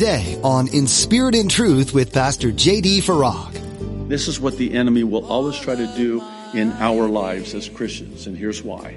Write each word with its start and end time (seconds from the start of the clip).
today 0.00 0.40
on 0.42 0.66
In 0.68 0.86
Spirit 0.86 1.34
and 1.34 1.50
Truth 1.50 1.92
with 1.92 2.10
Pastor 2.10 2.50
J.D. 2.50 3.02
Farag. 3.02 4.08
This 4.08 4.28
is 4.28 4.40
what 4.40 4.56
the 4.56 4.72
enemy 4.72 5.04
will 5.04 5.26
always 5.26 5.58
try 5.58 5.74
to 5.74 5.86
do 5.88 6.22
in 6.54 6.72
our 6.78 7.06
lives 7.06 7.52
as 7.52 7.68
Christians, 7.68 8.26
and 8.26 8.34
here's 8.34 8.62
why. 8.62 8.96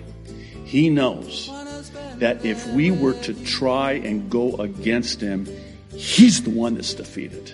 He 0.63 0.89
knows 0.89 1.51
that 2.19 2.45
if 2.45 2.65
we 2.67 2.89
were 2.89 3.15
to 3.23 3.33
try 3.43 3.95
and 3.95 4.29
go 4.31 4.55
against 4.55 5.19
him, 5.19 5.45
he's 5.93 6.41
the 6.43 6.51
one 6.51 6.75
that's 6.75 6.93
defeated. 6.93 7.51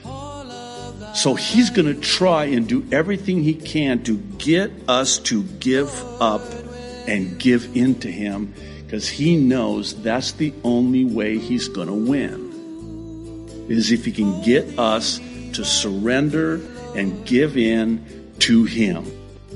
So 1.16 1.34
he's 1.34 1.72
going 1.72 1.91
to 1.91 2.00
try 2.00 2.44
and 2.44 2.68
do 2.68 2.86
everything 2.91 3.41
he 3.41 3.55
can 3.55 4.04
to 4.04 4.18
get 4.38 4.72
us 4.88 5.18
to 5.22 5.41
give 5.41 5.90
up 6.22 6.44
and 7.08 7.40
give 7.40 7.76
in 7.76 7.95
to 8.02 8.12
him 8.12 8.54
because 8.86 9.09
he 9.09 9.38
knows 9.38 10.00
that's 10.04 10.34
the 10.34 10.54
only 10.63 11.04
way 11.04 11.40
he's 11.40 11.68
going 11.68 11.88
to 11.88 12.12
win. 12.12 12.48
Is 13.70 13.91
if 13.91 14.04
he 14.04 14.12
can 14.12 14.41
get 14.41 14.78
us 14.78 15.20
to 15.54 15.64
surrender 15.64 16.60
and 16.96 17.26
give 17.26 17.55
in 17.55 18.34
to 18.40 18.66
him. 18.66 19.05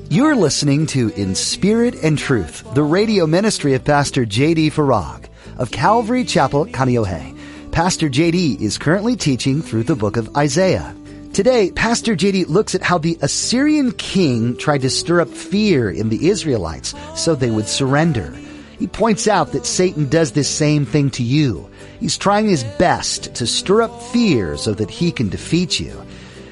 You're 0.10 0.36
listening 0.36 0.86
to 0.88 1.10
In 1.16 1.36
Spirit 1.36 1.96
and 2.04 2.18
Truth, 2.18 2.74
the 2.74 2.84
radio 2.84 3.28
ministry 3.28 3.74
of 3.74 3.84
Pastor 3.84 4.26
J.D. 4.26 4.70
Farag 4.70 5.26
of 5.58 5.72
Calvary 5.72 6.24
Chapel, 6.24 6.66
Kaneohe. 6.68 7.38
Pastor 7.72 8.08
J.D. 8.08 8.58
is 8.60 8.78
currently 8.78 9.16
teaching 9.16 9.62
through 9.62 9.84
the 9.84 9.96
book 9.96 10.16
of 10.18 10.38
Isaiah. 10.38 10.96
Today, 11.34 11.72
Pastor 11.72 12.16
JD 12.16 12.48
looks 12.48 12.76
at 12.76 12.84
how 12.84 13.00
the 13.00 13.18
Assyrian 13.24 13.92
king 13.94 14.56
tried 14.56 14.82
to 14.82 14.90
stir 14.92 15.22
up 15.22 15.30
fear 15.30 15.90
in 15.90 16.10
the 16.10 16.30
Israelites 16.30 16.94
so 17.16 17.34
they 17.34 17.50
would 17.50 17.68
surrender. 17.68 18.32
He 18.78 18.86
points 18.86 19.28
out 19.28 19.52
that 19.54 19.66
Satan 19.66 20.10
does 20.10 20.34
this 20.34 20.48
same 20.48 20.86
thing 20.86 21.10
to 21.12 21.24
you. 21.24 21.72
He's 22.04 22.18
trying 22.18 22.50
his 22.50 22.66
best 22.66 23.36
to 23.36 23.48
stir 23.48 23.84
up 23.84 24.02
fear 24.02 24.58
so 24.58 24.74
that 24.74 24.90
he 24.90 25.10
can 25.10 25.30
defeat 25.30 25.80
you. 25.80 26.06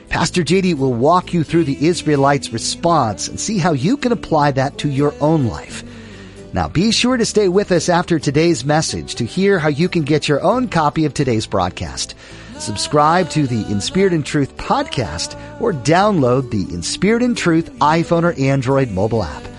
Pastor 0.07 0.43
JD 0.43 0.75
will 0.75 0.93
walk 0.93 1.33
you 1.33 1.43
through 1.43 1.65
the 1.65 1.87
Israelites' 1.87 2.53
response 2.53 3.27
and 3.27 3.37
see 3.37 3.57
how 3.57 3.73
you 3.73 3.97
can 3.97 4.13
apply 4.13 4.51
that 4.51 4.77
to 4.77 4.89
your 4.89 5.13
own 5.19 5.47
life. 5.47 5.83
Now 6.53 6.69
be 6.69 6.91
sure 6.91 7.17
to 7.17 7.25
stay 7.25 7.49
with 7.49 7.73
us 7.73 7.89
after 7.89 8.17
today's 8.17 8.63
message 8.63 9.15
to 9.15 9.25
hear 9.25 9.59
how 9.59 9.67
you 9.67 9.89
can 9.89 10.03
get 10.03 10.29
your 10.29 10.41
own 10.41 10.69
copy 10.69 11.03
of 11.03 11.13
today's 11.13 11.47
broadcast. 11.47 12.15
Subscribe 12.57 13.29
to 13.31 13.45
the 13.45 13.69
Inspired 13.69 13.73
In 13.73 13.81
Spirit 13.81 14.13
and 14.13 14.25
Truth 14.25 14.55
podcast 14.55 15.37
or 15.59 15.73
download 15.73 16.49
the 16.49 16.73
In 16.73 16.81
Spirit 16.81 17.23
and 17.23 17.35
Truth 17.35 17.73
iPhone 17.79 18.23
or 18.23 18.31
Android 18.39 18.89
mobile 18.89 19.21
app. 19.21 19.50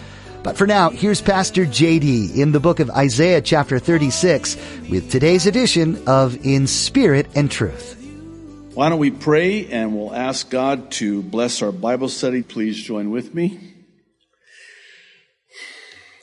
But 0.42 0.58
for 0.58 0.66
now, 0.66 0.90
here's 0.90 1.20
Pastor 1.20 1.64
JD 1.64 2.36
in 2.36 2.50
the 2.50 2.58
book 2.58 2.80
of 2.80 2.90
Isaiah 2.90 3.40
chapter 3.40 3.78
36 3.78 4.56
with 4.90 5.08
today's 5.08 5.46
edition 5.46 6.02
of 6.08 6.44
In 6.44 6.66
Spirit 6.66 7.28
and 7.36 7.48
Truth. 7.48 7.96
Why 8.74 8.88
don't 8.88 8.98
we 8.98 9.12
pray 9.12 9.66
and 9.66 9.94
we'll 9.94 10.12
ask 10.12 10.50
God 10.50 10.90
to 10.92 11.22
bless 11.22 11.62
our 11.62 11.70
Bible 11.70 12.08
study. 12.08 12.42
Please 12.42 12.82
join 12.82 13.10
with 13.12 13.34
me. 13.34 13.74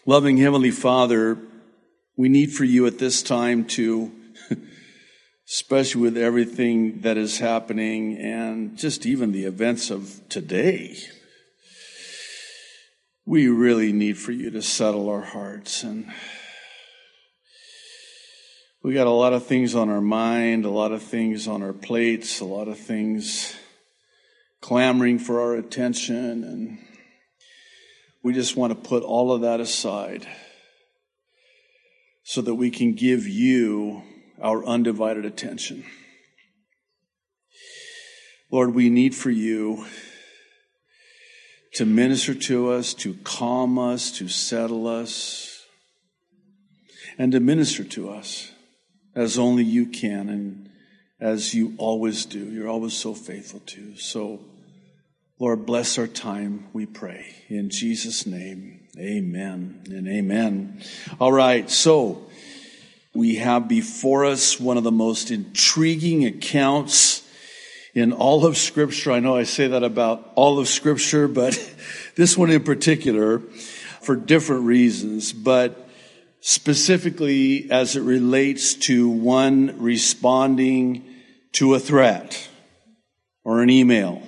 Loving 0.05 0.35
Heavenly 0.35 0.71
Father, 0.71 1.37
we 2.17 2.27
need 2.27 2.51
for 2.51 2.65
you 2.65 2.87
at 2.87 2.99
this 2.99 3.23
time 3.23 3.63
to 3.67 4.11
especially 5.47 6.01
with 6.01 6.17
everything 6.17 7.01
that 7.01 7.15
is 7.15 7.39
happening 7.39 8.17
and 8.17 8.77
just 8.77 9.05
even 9.05 9.31
the 9.31 9.45
events 9.45 9.89
of 9.89 10.21
today. 10.27 10.97
We 13.29 13.47
really 13.47 13.93
need 13.93 14.17
for 14.17 14.31
you 14.31 14.49
to 14.49 14.61
settle 14.63 15.07
our 15.07 15.21
hearts 15.21 15.83
and 15.83 16.11
we 18.81 18.95
got 18.95 19.05
a 19.05 19.11
lot 19.11 19.33
of 19.33 19.45
things 19.45 19.75
on 19.75 19.87
our 19.87 20.01
mind, 20.01 20.65
a 20.65 20.71
lot 20.71 20.91
of 20.91 21.03
things 21.03 21.47
on 21.47 21.61
our 21.61 21.71
plates, 21.71 22.39
a 22.39 22.45
lot 22.45 22.67
of 22.67 22.79
things 22.79 23.55
clamoring 24.61 25.19
for 25.19 25.41
our 25.41 25.53
attention 25.53 26.43
and 26.43 26.79
we 28.23 28.33
just 28.33 28.55
want 28.55 28.73
to 28.73 28.89
put 28.89 29.03
all 29.03 29.31
of 29.31 29.41
that 29.41 29.59
aside 29.59 30.25
so 32.23 32.41
that 32.41 32.55
we 32.55 32.71
can 32.71 32.95
give 32.95 33.27
you 33.27 34.01
our 34.41 34.65
undivided 34.65 35.23
attention. 35.23 35.85
Lord, 38.51 38.73
we 38.73 38.89
need 38.89 39.13
for 39.13 39.29
you 39.29 39.85
to 41.73 41.85
minister 41.85 42.33
to 42.33 42.71
us, 42.71 42.93
to 42.95 43.13
calm 43.23 43.77
us, 43.77 44.11
to 44.17 44.27
settle 44.27 44.87
us, 44.87 45.65
and 47.17 47.31
to 47.31 47.39
minister 47.39 47.83
to 47.83 48.09
us 48.09 48.51
as 49.15 49.37
only 49.37 49.63
you 49.63 49.85
can 49.85 50.29
and 50.29 50.69
as 51.19 51.53
you 51.53 51.75
always 51.77 52.25
do. 52.25 52.39
You're 52.39 52.69
always 52.69 52.93
so 52.93 53.13
faithful 53.13 53.59
to. 53.67 53.97
So, 53.97 54.39
Lord, 55.37 55.65
bless 55.65 55.97
our 55.97 56.07
time, 56.07 56.67
we 56.73 56.85
pray. 56.85 57.25
In 57.49 57.69
Jesus' 57.69 58.25
name, 58.25 58.87
amen 58.97 59.83
and 59.89 60.07
amen. 60.07 60.81
All 61.19 61.31
right, 61.31 61.69
so 61.69 62.29
we 63.13 63.35
have 63.35 63.67
before 63.67 64.25
us 64.25 64.59
one 64.59 64.77
of 64.77 64.83
the 64.83 64.91
most 64.91 65.31
intriguing 65.31 66.25
accounts 66.25 67.28
in 67.93 68.13
all 68.13 68.45
of 68.45 68.57
Scripture. 68.57 69.11
I 69.11 69.19
know 69.19 69.35
I 69.35 69.43
say 69.43 69.67
that 69.67 69.83
about 69.83 70.31
all 70.35 70.59
of 70.59 70.67
Scripture, 70.67 71.27
but 71.27 71.57
this 72.15 72.37
one 72.37 72.49
in 72.49 72.63
particular 72.63 73.39
for 74.01 74.15
different 74.15 74.63
reasons, 74.63 75.33
but 75.33 75.89
specifically 76.41 77.69
as 77.69 77.95
it 77.95 78.01
relates 78.01 78.73
to 78.73 79.09
one 79.09 79.75
responding 79.79 81.05
to 81.53 81.73
a 81.73 81.79
threat 81.79 82.49
or 83.43 83.61
an 83.61 83.69
email 83.69 84.21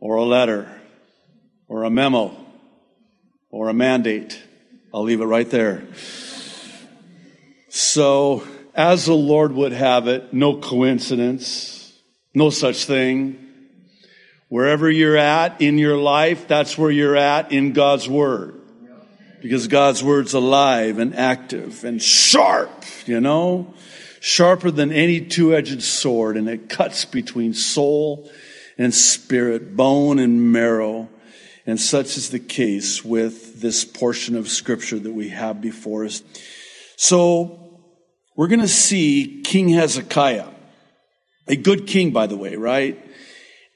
or 0.00 0.16
a 0.16 0.24
letter 0.24 0.80
or 1.68 1.84
a 1.84 1.90
memo 1.90 2.36
or 3.50 3.68
a 3.68 3.74
mandate. 3.74 4.42
I'll 4.92 5.04
leave 5.04 5.20
it 5.20 5.26
right 5.26 5.48
there. 5.48 5.84
So, 7.68 8.46
as 8.74 9.06
the 9.06 9.14
Lord 9.14 9.52
would 9.52 9.72
have 9.72 10.08
it, 10.08 10.34
no 10.34 10.56
coincidence, 10.56 11.81
no 12.34 12.50
such 12.50 12.84
thing. 12.84 13.38
Wherever 14.48 14.90
you're 14.90 15.16
at 15.16 15.60
in 15.60 15.78
your 15.78 15.96
life, 15.96 16.46
that's 16.46 16.76
where 16.76 16.90
you're 16.90 17.16
at 17.16 17.52
in 17.52 17.72
God's 17.72 18.08
Word. 18.08 18.60
Because 19.40 19.66
God's 19.66 20.04
Word's 20.04 20.34
alive 20.34 20.98
and 20.98 21.16
active 21.16 21.84
and 21.84 22.00
sharp, 22.02 22.84
you 23.06 23.20
know? 23.20 23.74
Sharper 24.20 24.70
than 24.70 24.92
any 24.92 25.20
two-edged 25.20 25.82
sword 25.82 26.36
and 26.36 26.48
it 26.48 26.68
cuts 26.68 27.04
between 27.04 27.54
soul 27.54 28.30
and 28.78 28.94
spirit, 28.94 29.74
bone 29.74 30.18
and 30.18 30.52
marrow. 30.52 31.08
And 31.66 31.80
such 31.80 32.16
is 32.16 32.30
the 32.30 32.38
case 32.38 33.04
with 33.04 33.60
this 33.60 33.84
portion 33.84 34.36
of 34.36 34.48
scripture 34.48 34.98
that 34.98 35.12
we 35.12 35.30
have 35.30 35.60
before 35.60 36.04
us. 36.04 36.22
So 36.96 37.80
we're 38.36 38.48
going 38.48 38.60
to 38.60 38.68
see 38.68 39.42
King 39.42 39.70
Hezekiah, 39.70 40.48
a 41.46 41.56
good 41.56 41.86
king, 41.86 42.12
by 42.12 42.26
the 42.26 42.36
way, 42.36 42.56
right? 42.56 42.98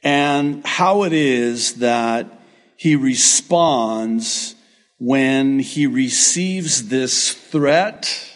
And 0.03 0.65
how 0.67 1.05
it 1.05 1.13
is 1.13 1.75
that 1.75 2.41
he 2.77 2.97
responds 2.97 4.55
when 4.99 5.59
he 5.59 5.87
receives 5.87 6.89
this 6.89 7.33
threat. 7.33 8.33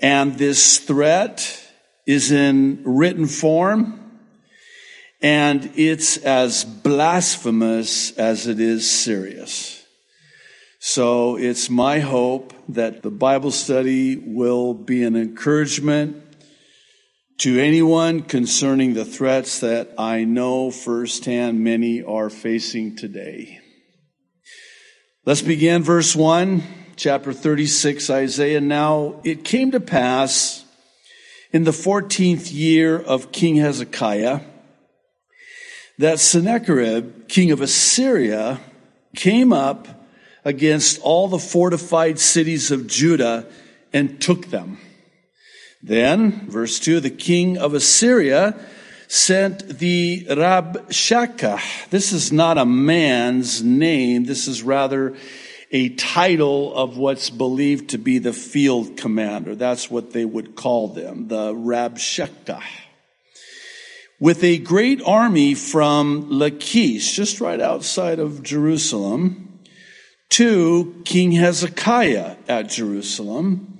And 0.00 0.38
this 0.38 0.78
threat 0.78 1.64
is 2.06 2.30
in 2.30 2.82
written 2.84 3.26
form. 3.26 4.20
And 5.20 5.72
it's 5.74 6.16
as 6.18 6.64
blasphemous 6.64 8.12
as 8.12 8.46
it 8.46 8.60
is 8.60 8.88
serious. 8.88 9.84
So 10.78 11.36
it's 11.36 11.68
my 11.68 11.98
hope 11.98 12.52
that 12.68 13.02
the 13.02 13.10
Bible 13.10 13.50
study 13.50 14.16
will 14.16 14.74
be 14.74 15.02
an 15.02 15.16
encouragement 15.16 16.27
to 17.38 17.60
anyone 17.60 18.22
concerning 18.22 18.94
the 18.94 19.04
threats 19.04 19.60
that 19.60 19.94
I 19.96 20.24
know 20.24 20.72
firsthand 20.72 21.62
many 21.62 22.02
are 22.02 22.30
facing 22.30 22.96
today. 22.96 23.60
Let's 25.24 25.42
begin 25.42 25.84
verse 25.84 26.16
1, 26.16 26.64
chapter 26.96 27.32
36, 27.32 28.10
Isaiah. 28.10 28.60
Now 28.60 29.20
it 29.22 29.44
came 29.44 29.70
to 29.70 29.78
pass 29.78 30.64
in 31.52 31.62
the 31.62 31.70
14th 31.70 32.52
year 32.52 32.98
of 32.98 33.30
King 33.30 33.56
Hezekiah 33.56 34.40
that 35.98 36.18
Sennacherib, 36.18 37.28
king 37.28 37.52
of 37.52 37.60
Assyria, 37.60 38.58
came 39.14 39.52
up 39.52 39.86
against 40.44 41.00
all 41.02 41.28
the 41.28 41.38
fortified 41.38 42.18
cities 42.18 42.72
of 42.72 42.88
Judah 42.88 43.46
and 43.92 44.20
took 44.20 44.46
them. 44.46 44.78
Then, 45.82 46.48
verse 46.48 46.78
2, 46.80 47.00
the 47.00 47.10
king 47.10 47.56
of 47.56 47.74
Assyria 47.74 48.58
sent 49.06 49.78
the 49.78 50.26
Rabshakeh. 50.26 51.88
This 51.90 52.12
is 52.12 52.32
not 52.32 52.58
a 52.58 52.66
man's 52.66 53.62
name. 53.62 54.24
This 54.24 54.48
is 54.48 54.62
rather 54.62 55.16
a 55.70 55.90
title 55.90 56.74
of 56.74 56.96
what's 56.96 57.30
believed 57.30 57.90
to 57.90 57.98
be 57.98 58.18
the 58.18 58.32
field 58.32 58.96
commander. 58.96 59.54
That's 59.54 59.90
what 59.90 60.12
they 60.12 60.24
would 60.24 60.56
call 60.56 60.88
them, 60.88 61.28
the 61.28 61.52
Rabshakeh. 61.54 62.62
With 64.20 64.42
a 64.42 64.58
great 64.58 65.00
army 65.02 65.54
from 65.54 66.28
Lachish, 66.28 67.12
just 67.12 67.40
right 67.40 67.60
outside 67.60 68.18
of 68.18 68.42
Jerusalem, 68.42 69.60
to 70.30 71.00
King 71.04 71.32
Hezekiah 71.32 72.36
at 72.48 72.68
Jerusalem. 72.68 73.77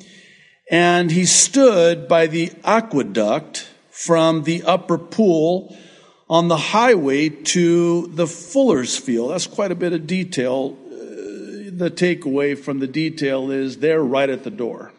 And 0.70 1.10
he 1.10 1.24
stood 1.24 2.08
by 2.08 2.26
the 2.26 2.52
aqueduct 2.64 3.68
from 3.90 4.44
the 4.44 4.62
upper 4.64 4.98
pool 4.98 5.76
on 6.28 6.48
the 6.48 6.56
highway 6.56 7.28
to 7.28 8.06
the 8.08 8.26
fuller's 8.26 8.96
field. 8.96 9.30
That's 9.30 9.46
quite 9.46 9.72
a 9.72 9.74
bit 9.74 9.92
of 9.92 10.06
detail 10.06 10.76
uh, 10.86 11.70
the 11.72 11.90
takeaway 11.90 12.56
from 12.56 12.80
the 12.80 12.86
detail 12.86 13.50
is 13.50 13.78
they're 13.78 14.02
right 14.02 14.28
at 14.28 14.44
the 14.44 14.50
door. 14.50 14.92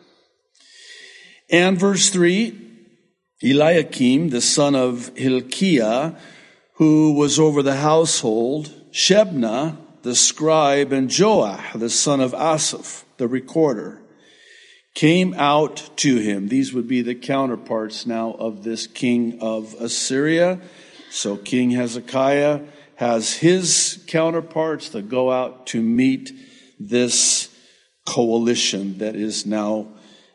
And 1.50 1.80
verse 1.80 2.10
3 2.10 2.68
Eliakim, 3.42 4.30
the 4.30 4.42
son 4.42 4.76
of 4.76 5.16
Hilkiah, 5.18 6.16
who 6.74 7.14
was 7.14 7.40
over 7.40 7.64
the 7.64 7.78
household, 7.78 8.74
Shebna, 8.92 9.78
the 10.02 10.16
scribe, 10.16 10.92
and 10.92 11.10
Joah, 11.10 11.78
the 11.78 11.90
son 11.90 12.20
of 12.20 12.34
Asaph, 12.34 13.06
the 13.18 13.28
recorder, 13.28 14.02
came 14.96 15.34
out 15.36 15.90
to 15.98 16.18
him. 16.18 16.48
These 16.48 16.74
would 16.74 16.88
be 16.88 17.02
the 17.02 17.16
counterparts 17.16 18.06
now 18.06 18.32
of 18.32 18.64
this 18.64 18.88
king 18.88 19.40
of 19.42 19.74
Assyria. 19.80 20.60
So 21.10 21.38
King 21.38 21.72
Hezekiah 21.72 22.62
has 22.96 23.34
his 23.34 24.04
counterparts 24.08 24.90
that 24.90 25.10
go 25.10 25.32
out 25.32 25.68
to 25.68 25.82
meet 25.82 26.32
this 26.80 27.50
coalition 28.06 28.98
that 28.98 29.16
is 29.16 29.46
now 29.46 29.88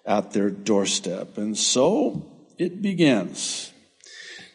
at 0.07 0.33
their 0.33 0.51
doorstep. 0.51 1.37
And 1.37 1.57
so 1.57 2.25
it 2.59 2.81
begins. 2.81 3.73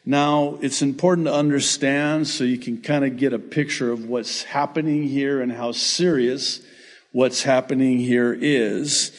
Now, 0.05 0.57
it's 0.61 0.81
important 0.81 1.27
to 1.27 1.33
understand 1.33 2.27
so 2.27 2.43
you 2.43 2.57
can 2.57 2.81
kind 2.81 3.05
of 3.05 3.17
get 3.17 3.33
a 3.33 3.39
picture 3.39 3.91
of 3.91 4.05
what's 4.05 4.43
happening 4.43 5.03
here 5.03 5.41
and 5.41 5.51
how 5.51 5.71
serious 5.71 6.61
what's 7.11 7.43
happening 7.43 7.99
here 7.99 8.33
is. 8.33 9.11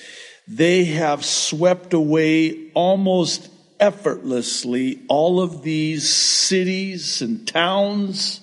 They 0.52 0.86
have 0.86 1.24
swept 1.24 1.94
away 1.94 2.72
almost 2.74 3.48
effortlessly 3.78 5.00
all 5.06 5.40
of 5.40 5.62
these 5.62 6.12
cities 6.12 7.22
and 7.22 7.46
towns 7.46 8.40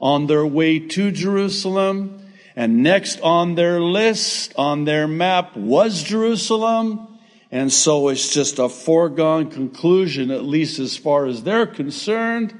on 0.00 0.26
their 0.26 0.44
way 0.44 0.80
to 0.80 1.12
Jerusalem. 1.12 2.20
And 2.56 2.82
next 2.82 3.20
on 3.20 3.54
their 3.54 3.80
list, 3.80 4.54
on 4.56 4.86
their 4.86 5.06
map, 5.06 5.56
was 5.56 6.02
Jerusalem. 6.02 7.06
And 7.52 7.72
so 7.72 8.08
it's 8.08 8.34
just 8.34 8.58
a 8.58 8.68
foregone 8.68 9.48
conclusion, 9.48 10.32
at 10.32 10.42
least 10.42 10.80
as 10.80 10.96
far 10.96 11.26
as 11.26 11.44
they're 11.44 11.66
concerned, 11.68 12.58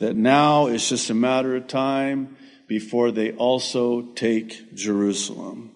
that 0.00 0.16
now 0.16 0.66
it's 0.66 0.90
just 0.90 1.08
a 1.08 1.14
matter 1.14 1.56
of 1.56 1.66
time 1.66 2.36
before 2.66 3.10
they 3.10 3.32
also 3.32 4.02
take 4.02 4.74
Jerusalem. 4.74 5.72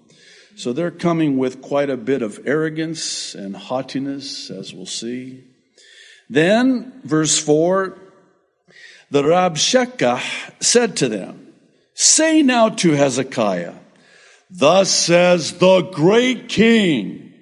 So 0.55 0.73
they're 0.73 0.91
coming 0.91 1.39
with 1.39 1.63
quite 1.63 1.91
a 1.91 1.97
bit 1.97 2.23
of 2.23 2.41
arrogance 2.47 3.35
and 3.35 3.57
haughtiness, 3.57 4.51
as 4.51 4.75
we'll 4.75 4.87
see. 4.87 5.45
Then, 6.29 7.01
verse 7.05 7.39
4, 7.39 7.99
the 9.11 9.23
Rabshakeh 9.23 10.63
said 10.63 10.97
to 10.99 11.09
them, 11.09 11.55
Say 11.95 12.43
now 12.43 12.71
to 12.71 12.93
Hezekiah, 12.93 13.75
Thus 14.51 14.91
says 14.91 15.55
the 15.59 15.81
great 15.81 16.49
king, 16.49 17.33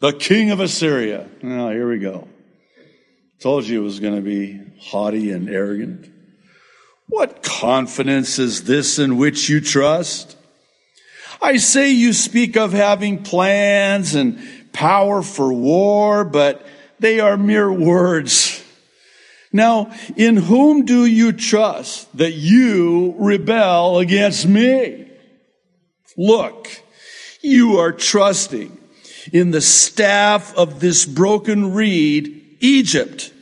the 0.00 0.12
king 0.12 0.50
of 0.50 0.58
Assyria. 0.58 1.28
Now, 1.42 1.70
here 1.70 1.88
we 1.88 1.98
go. 1.98 2.26
Told 3.40 3.66
you 3.66 3.80
it 3.80 3.84
was 3.84 4.00
going 4.00 4.16
to 4.16 4.22
be 4.22 4.60
haughty 4.80 5.30
and 5.30 5.48
arrogant. 5.48 6.10
What 7.06 7.42
confidence 7.42 8.38
is 8.38 8.64
this 8.64 8.98
in 8.98 9.16
which 9.16 9.48
you 9.48 9.60
trust? 9.60 10.36
I 11.40 11.56
say 11.56 11.90
you 11.90 12.12
speak 12.12 12.56
of 12.56 12.72
having 12.72 13.22
plans 13.22 14.14
and 14.14 14.38
power 14.72 15.22
for 15.22 15.52
war, 15.52 16.24
but 16.24 16.66
they 16.98 17.20
are 17.20 17.36
mere 17.36 17.72
words 17.72 18.64
now, 19.52 19.92
in 20.16 20.36
whom 20.36 20.84
do 20.84 21.06
you 21.06 21.32
trust 21.32 22.14
that 22.18 22.32
you 22.32 23.14
rebel 23.18 23.98
against 23.98 24.46
me? 24.46 25.10
Look, 26.16 26.68
you 27.40 27.78
are 27.78 27.92
trusting 27.92 28.76
in 29.32 29.50
the 29.50 29.60
staff 29.60 30.54
of 30.56 30.80
this 30.80 31.06
broken 31.06 31.72
reed, 31.72 32.56
Egypt, 32.60 33.32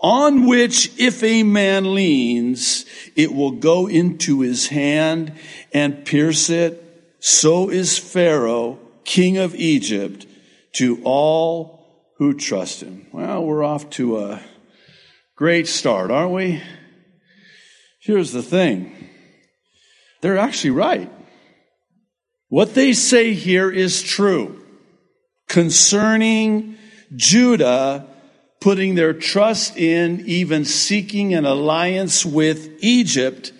on 0.00 0.46
which 0.46 0.98
if 0.98 1.22
a 1.22 1.42
man 1.42 1.94
leans, 1.94 2.84
it 3.16 3.34
will 3.34 3.52
go 3.52 3.86
into 3.86 4.40
his 4.40 4.68
hand 4.68 5.32
and 5.72 6.04
pierce 6.04 6.48
it. 6.48 6.89
So 7.20 7.70
is 7.70 7.98
Pharaoh, 7.98 8.78
king 9.04 9.38
of 9.38 9.54
Egypt, 9.54 10.26
to 10.72 11.00
all 11.04 12.12
who 12.18 12.34
trust 12.34 12.82
him. 12.82 13.06
Well, 13.12 13.44
we're 13.44 13.64
off 13.64 13.88
to 13.90 14.18
a 14.18 14.42
Great 15.40 15.66
start, 15.66 16.10
aren't 16.10 16.32
we? 16.32 16.60
Here's 18.02 18.30
the 18.30 18.42
thing. 18.42 18.92
They're 20.20 20.36
actually 20.36 20.72
right. 20.72 21.10
What 22.48 22.74
they 22.74 22.92
say 22.92 23.32
here 23.32 23.70
is 23.70 24.02
true 24.02 24.62
concerning 25.48 26.76
Judah 27.16 28.06
putting 28.60 28.96
their 28.96 29.14
trust 29.14 29.78
in, 29.78 30.24
even 30.26 30.66
seeking 30.66 31.32
an 31.32 31.46
alliance 31.46 32.26
with 32.26 32.68
Egypt 32.80 33.50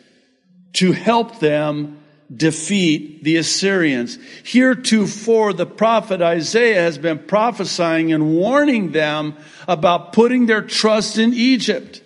to 0.74 0.92
help 0.92 1.38
them 1.38 1.98
defeat 2.34 3.24
the 3.24 3.36
Assyrians. 3.36 4.18
Heretofore, 4.44 5.52
the 5.52 5.66
prophet 5.66 6.22
Isaiah 6.22 6.82
has 6.82 6.96
been 6.98 7.18
prophesying 7.18 8.12
and 8.12 8.34
warning 8.34 8.92
them 8.92 9.36
about 9.66 10.12
putting 10.12 10.46
their 10.46 10.62
trust 10.62 11.18
in 11.18 11.34
Egypt. 11.34 12.02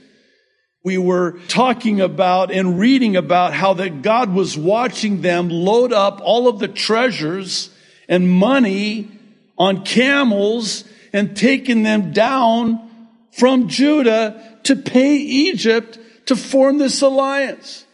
We 0.82 0.98
were 0.98 1.38
talking 1.48 2.00
about 2.00 2.50
and 2.50 2.78
reading 2.78 3.16
about 3.16 3.54
how 3.54 3.74
that 3.74 4.02
God 4.02 4.32
was 4.32 4.56
watching 4.56 5.22
them 5.22 5.48
load 5.48 5.92
up 5.92 6.20
all 6.22 6.48
of 6.48 6.58
the 6.58 6.68
treasures 6.68 7.70
and 8.08 8.30
money 8.30 9.10
on 9.56 9.84
camels 9.84 10.84
and 11.12 11.36
taking 11.36 11.82
them 11.82 12.12
down 12.12 12.90
from 13.32 13.68
Judah 13.68 14.58
to 14.64 14.76
pay 14.76 15.16
Egypt 15.16 15.98
to 16.26 16.36
form 16.36 16.78
this 16.78 17.02
alliance. 17.02 17.84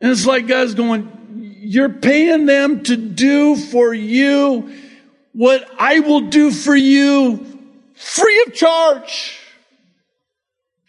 And 0.00 0.10
it's 0.10 0.26
like 0.26 0.46
God's 0.46 0.74
going, 0.74 1.10
you're 1.60 1.88
paying 1.88 2.46
them 2.46 2.82
to 2.84 2.96
do 2.96 3.56
for 3.56 3.92
you 3.92 4.72
what 5.32 5.68
I 5.78 6.00
will 6.00 6.22
do 6.22 6.50
for 6.50 6.74
you 6.74 7.46
free 7.94 8.44
of 8.46 8.54
charge. 8.54 9.38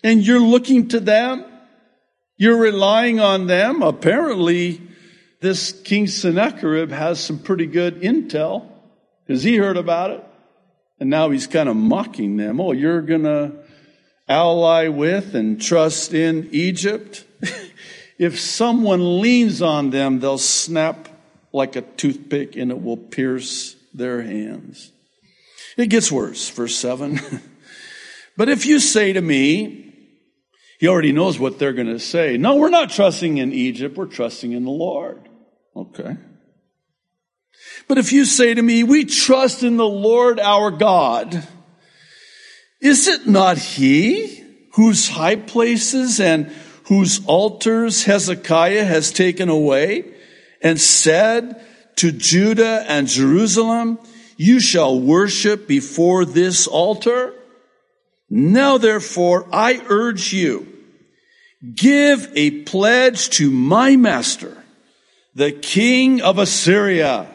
And 0.04 0.26
you're 0.26 0.40
looking 0.40 0.88
to 0.90 1.00
them. 1.00 1.46
You're 2.38 2.58
relying 2.58 3.20
on 3.20 3.48
them. 3.48 3.82
Apparently, 3.82 4.82
this 5.42 5.72
King 5.72 6.08
Sennacherib 6.08 6.90
has 6.92 7.20
some 7.20 7.40
pretty 7.40 7.66
good 7.66 8.02
intel 8.02 8.70
because 9.26 9.44
he 9.44 9.58
heard 9.58 9.78
about 9.78 10.12
it. 10.12 10.24
And 11.00 11.10
now 11.10 11.30
he's 11.30 11.48
kind 11.48 11.70
of 11.70 11.76
mocking 11.76 12.38
them. 12.38 12.60
Oh, 12.60 12.72
you're 12.72 13.02
going 13.02 13.24
to 13.24 13.54
ally 14.28 14.88
with 14.88 15.36
and 15.36 15.62
trust 15.62 16.14
in 16.14 16.50
Egypt? 16.52 17.26
If 18.20 18.38
someone 18.38 19.22
leans 19.22 19.62
on 19.62 19.92
them, 19.92 20.20
they'll 20.20 20.38
snap 20.38 21.08
like 21.54 21.78
a 21.78 21.82
toothpick 21.82 22.58
and 22.58 22.70
it 22.70 22.84
will 22.84 22.98
pierce 22.98 23.78
their 23.94 24.22
hands. 24.22 24.92
It 25.78 25.88
gets 25.88 26.12
worse, 26.12 26.50
verse 26.50 26.76
7. 26.76 27.20
but 28.38 28.50
if 28.50 28.66
you 28.66 28.80
say 28.80 29.14
to 29.14 29.22
me, 29.22 29.96
he 30.80 30.88
already 30.88 31.14
knows 31.14 31.40
what 31.40 31.60
they're 31.60 31.74
going 31.74 31.88
to 31.88 32.00
say. 32.00 32.38
No, 32.38 32.58
we're 32.58 32.70
not 32.70 32.90
trusting 32.90 33.38
in 33.38 33.54
Egypt, 33.54 33.96
we're 33.96 34.06
trusting 34.06 34.52
in 34.52 34.66
the 34.66 34.72
Lord. 34.72 35.28
Okay. 35.76 36.18
But 37.88 37.98
if 37.98 38.12
you 38.12 38.26
say 38.26 38.54
to 38.54 38.62
me, 38.62 38.84
we 38.84 39.06
trust 39.06 39.64
in 39.64 39.78
the 39.78 39.88
Lord 39.88 40.40
our 40.40 40.72
God, 40.72 41.48
is 42.82 43.08
it 43.08 43.28
not 43.28 43.58
he 43.58 44.44
whose 44.74 45.10
high 45.10 45.36
places 45.36 46.20
and 46.20 46.52
whose 46.90 47.24
altars 47.28 48.04
Hezekiah 48.06 48.84
has 48.84 49.12
taken 49.12 49.48
away 49.48 50.06
and 50.62 50.82
said 50.82 51.64
to 51.98 52.12
Judah 52.12 52.84
and 52.88 53.08
Jerusalem, 53.08 54.00
you 54.38 54.60
shall 54.60 55.00
worship 55.00 55.68
before 55.68 56.26
this 56.26 56.66
altar. 56.66 57.36
Now 58.28 58.80
therefore, 58.80 59.48
I 59.54 59.82
urge 59.88 60.34
you, 60.34 60.68
give 61.76 62.32
a 62.36 62.64
pledge 62.64 63.30
to 63.32 63.52
my 63.52 63.96
master 63.96 64.58
the 65.36 65.52
king 65.52 66.22
of 66.22 66.40
Assyria. 66.40 67.28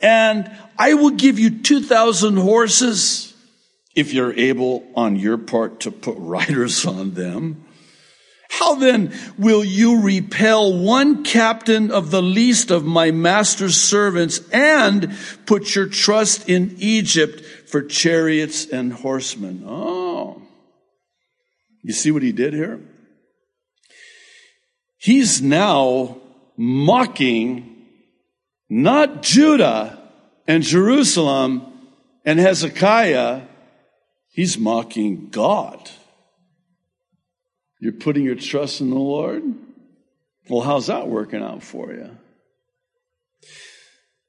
And 0.00 0.50
I 0.78 0.94
will 0.94 1.10
give 1.10 1.38
you 1.38 1.60
2,000 1.60 2.38
horses 2.38 3.34
if 3.94 4.14
you're 4.14 4.32
able 4.32 4.82
on 4.96 5.16
your 5.16 5.36
part 5.36 5.80
to 5.80 5.90
put 5.90 6.16
riders 6.18 6.86
on 6.86 7.12
them. 7.12 7.66
How 8.52 8.74
then 8.74 9.18
will 9.38 9.64
you 9.64 10.02
repel 10.02 10.76
one 10.76 11.24
captain 11.24 11.90
of 11.90 12.10
the 12.10 12.20
least 12.20 12.70
of 12.70 12.84
my 12.84 13.10
master's 13.10 13.80
servants 13.80 14.42
and 14.52 15.16
put 15.46 15.74
your 15.74 15.86
trust 15.86 16.50
in 16.50 16.74
Egypt 16.76 17.40
for 17.40 17.80
chariots 17.80 18.66
and 18.66 18.92
horsemen? 18.92 19.64
Oh. 19.66 20.42
You 21.82 21.94
see 21.94 22.10
what 22.10 22.22
he 22.22 22.30
did 22.30 22.52
here? 22.52 22.78
He's 24.98 25.40
now 25.40 26.18
mocking 26.58 27.86
not 28.68 29.22
Judah 29.22 29.98
and 30.46 30.62
Jerusalem 30.62 31.62
and 32.26 32.38
Hezekiah. 32.38 33.44
He's 34.28 34.58
mocking 34.58 35.30
God. 35.30 35.90
You're 37.82 37.92
putting 37.92 38.22
your 38.22 38.36
trust 38.36 38.80
in 38.80 38.90
the 38.90 38.96
Lord? 38.96 39.42
Well, 40.48 40.60
how's 40.60 40.86
that 40.86 41.08
working 41.08 41.42
out 41.42 41.64
for 41.64 41.90
you? 41.90 42.16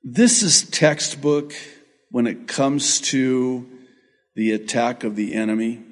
This 0.03 0.41
is 0.41 0.67
textbook 0.67 1.53
when 2.09 2.25
it 2.25 2.47
comes 2.47 2.99
to 3.01 3.69
the 4.33 4.53
attack 4.53 5.03
of 5.03 5.15
the 5.15 5.35
enemy. 5.35 5.83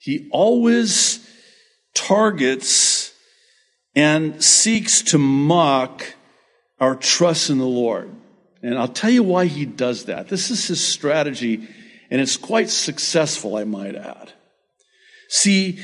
He 0.00 0.28
always 0.32 1.24
targets 1.94 3.14
and 3.94 4.42
seeks 4.42 5.02
to 5.02 5.18
mock 5.18 6.14
our 6.80 6.96
trust 6.96 7.48
in 7.48 7.58
the 7.58 7.64
Lord. 7.64 8.10
And 8.60 8.76
I'll 8.76 8.88
tell 8.88 9.10
you 9.10 9.22
why 9.22 9.46
he 9.46 9.66
does 9.66 10.06
that. 10.06 10.28
This 10.28 10.50
is 10.50 10.66
his 10.66 10.84
strategy, 10.84 11.68
and 12.10 12.20
it's 12.20 12.36
quite 12.36 12.70
successful, 12.70 13.54
I 13.54 13.62
might 13.62 13.94
add. 13.94 14.32
See, 15.28 15.78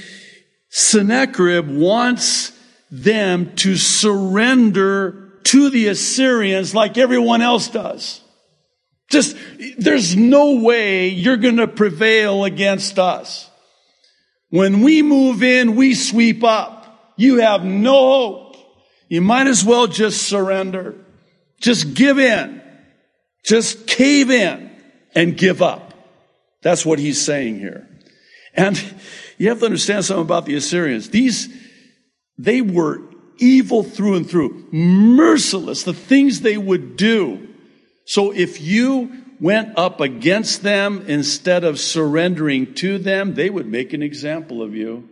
Sennacherib 0.75 1.69
wants 1.69 2.51
them 2.91 3.55
to 3.57 3.77
surrender 3.77 5.31
to 5.45 5.69
the 5.69 5.89
Assyrians 5.89 6.75
like 6.75 6.97
everyone 6.97 7.43
else 7.43 7.69
does. 7.69 8.23
Just, 9.11 9.37
there's 9.77 10.17
no 10.17 10.63
way 10.63 11.09
you're 11.09 11.37
going 11.37 11.59
to 11.59 11.69
prevail 11.69 12.45
against 12.45 12.99
us. 12.99 13.51
When 14.49 14.81
we 14.81 15.03
move 15.03 15.43
in, 15.43 15.77
we 15.77 15.95
sweep 15.95 16.43
up. 16.43 17.13
You 17.19 17.41
have 17.41 17.63
no 17.65 17.93
hope. 17.93 18.57
You 19.11 19.21
might 19.21 19.49
as 19.49 19.63
well 19.63 19.87
just 19.87 20.23
surrender. 20.23 20.95
Just 21.61 21.93
give 21.93 22.19
in. 22.19 22.63
Just 23.45 23.87
cave 23.87 24.31
in 24.31 24.71
and 25.15 25.37
give 25.37 25.61
up. 25.61 25.93
That's 26.63 26.87
what 26.87 26.99
he's 26.99 27.21
saying 27.21 27.59
here. 27.59 27.87
And 28.55 28.83
you 29.43 29.49
have 29.49 29.59
to 29.59 29.65
understand 29.65 30.05
something 30.05 30.23
about 30.23 30.47
the 30.47 30.55
Assyrians. 30.55 31.11
These, 31.11 31.53
they 32.39 32.63
were 32.63 33.03
evil 33.39 33.83
through 33.83 34.15
and 34.15 34.31
through, 34.31 34.69
merciless, 34.71 35.83
the 35.83 35.93
things 35.93 36.43
they 36.43 36.57
would 36.57 36.97
do. 36.97 37.49
So 38.05 38.33
if 38.33 38.61
you 38.61 39.11
went 39.41 39.77
up 39.77 40.01
against 40.01 40.63
them 40.63 41.05
instead 41.09 41.65
of 41.65 41.81
surrendering 41.81 42.73
to 42.75 42.99
them, 42.99 43.35
they 43.35 43.51
would 43.51 43.67
make 43.67 43.93
an 43.93 44.01
example 44.01 44.63
of 44.63 44.77
you. 44.77 45.09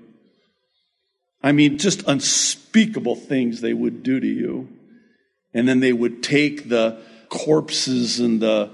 I 1.43 1.51
mean, 1.51 1.79
just 1.79 2.07
unspeakable 2.07 3.17
things 3.17 3.61
they 3.61 3.75
would 3.75 4.05
do 4.05 4.21
to 4.21 4.27
you. 4.29 4.69
And 5.53 5.67
then 5.67 5.81
they 5.81 5.93
would 5.93 6.23
take 6.23 6.69
the 6.69 7.03
corpses 7.31 8.21
and 8.21 8.41
the 8.41 8.71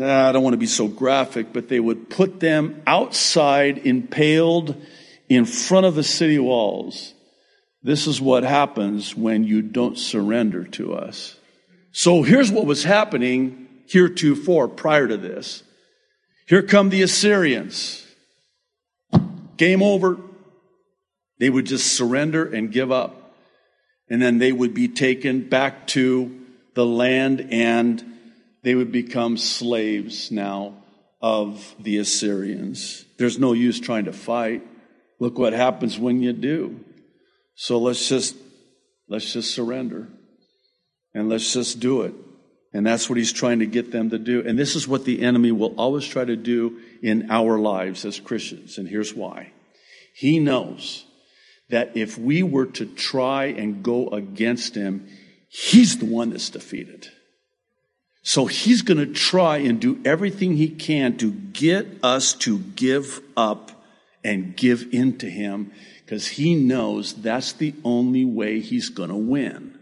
I 0.00 0.32
don't 0.32 0.42
want 0.42 0.54
to 0.54 0.58
be 0.58 0.66
so 0.66 0.88
graphic, 0.88 1.52
but 1.52 1.68
they 1.68 1.80
would 1.80 2.10
put 2.10 2.40
them 2.40 2.82
outside, 2.86 3.78
impaled 3.78 4.74
in 5.28 5.44
front 5.44 5.86
of 5.86 5.94
the 5.94 6.02
city 6.02 6.38
walls. 6.38 7.14
This 7.82 8.06
is 8.06 8.20
what 8.20 8.44
happens 8.44 9.14
when 9.14 9.44
you 9.44 9.62
don't 9.62 9.98
surrender 9.98 10.64
to 10.64 10.94
us. 10.94 11.36
So 11.92 12.22
here's 12.22 12.50
what 12.50 12.66
was 12.66 12.82
happening 12.82 13.68
heretofore 13.86 14.68
prior 14.68 15.06
to 15.06 15.16
this. 15.16 15.62
Here 16.46 16.62
come 16.62 16.88
the 16.88 17.02
Assyrians. 17.02 18.04
Game 19.56 19.82
over. 19.82 20.18
They 21.38 21.50
would 21.50 21.66
just 21.66 21.92
surrender 21.92 22.44
and 22.44 22.72
give 22.72 22.90
up. 22.90 23.34
And 24.08 24.20
then 24.20 24.38
they 24.38 24.52
would 24.52 24.74
be 24.74 24.88
taken 24.88 25.48
back 25.48 25.86
to 25.88 26.40
the 26.74 26.84
land 26.84 27.48
and 27.50 28.13
they 28.64 28.74
would 28.74 28.90
become 28.90 29.36
slaves 29.36 30.30
now 30.30 30.74
of 31.20 31.74
the 31.78 31.98
Assyrians. 31.98 33.04
There's 33.18 33.38
no 33.38 33.52
use 33.52 33.78
trying 33.78 34.06
to 34.06 34.12
fight. 34.12 34.66
Look 35.20 35.38
what 35.38 35.52
happens 35.52 35.98
when 35.98 36.20
you 36.20 36.32
do. 36.32 36.80
So 37.54 37.78
let's 37.78 38.08
just 38.08 38.34
let's 39.08 39.32
just 39.32 39.54
surrender. 39.54 40.08
And 41.12 41.28
let's 41.28 41.52
just 41.52 41.78
do 41.78 42.02
it. 42.02 42.14
And 42.72 42.84
that's 42.84 43.08
what 43.08 43.18
he's 43.18 43.32
trying 43.32 43.60
to 43.60 43.66
get 43.66 43.92
them 43.92 44.10
to 44.10 44.18
do. 44.18 44.42
And 44.44 44.58
this 44.58 44.74
is 44.74 44.88
what 44.88 45.04
the 45.04 45.22
enemy 45.22 45.52
will 45.52 45.74
always 45.78 46.06
try 46.06 46.24
to 46.24 46.34
do 46.34 46.80
in 47.02 47.30
our 47.30 47.56
lives 47.56 48.04
as 48.04 48.18
Christians. 48.18 48.78
And 48.78 48.88
here's 48.88 49.14
why. 49.14 49.52
He 50.16 50.40
knows 50.40 51.04
that 51.68 51.96
if 51.96 52.18
we 52.18 52.42
were 52.42 52.66
to 52.66 52.86
try 52.86 53.44
and 53.44 53.84
go 53.84 54.08
against 54.08 54.74
him, 54.74 55.06
he's 55.48 55.98
the 55.98 56.06
one 56.06 56.30
that's 56.30 56.50
defeated. 56.50 57.08
So 58.24 58.46
he's 58.46 58.80
going 58.80 58.96
to 58.96 59.12
try 59.12 59.58
and 59.58 59.78
do 59.78 60.00
everything 60.02 60.56
he 60.56 60.70
can 60.70 61.18
to 61.18 61.30
get 61.30 61.86
us 62.02 62.32
to 62.32 62.58
give 62.58 63.20
up 63.36 63.70
and 64.24 64.56
give 64.56 64.92
in 64.92 65.18
to 65.18 65.30
him 65.30 65.72
because 66.04 66.26
he 66.26 66.54
knows 66.54 67.12
that's 67.12 67.52
the 67.52 67.74
only 67.84 68.24
way 68.24 68.60
he's 68.60 68.88
going 68.88 69.10
to 69.10 69.14
win 69.14 69.78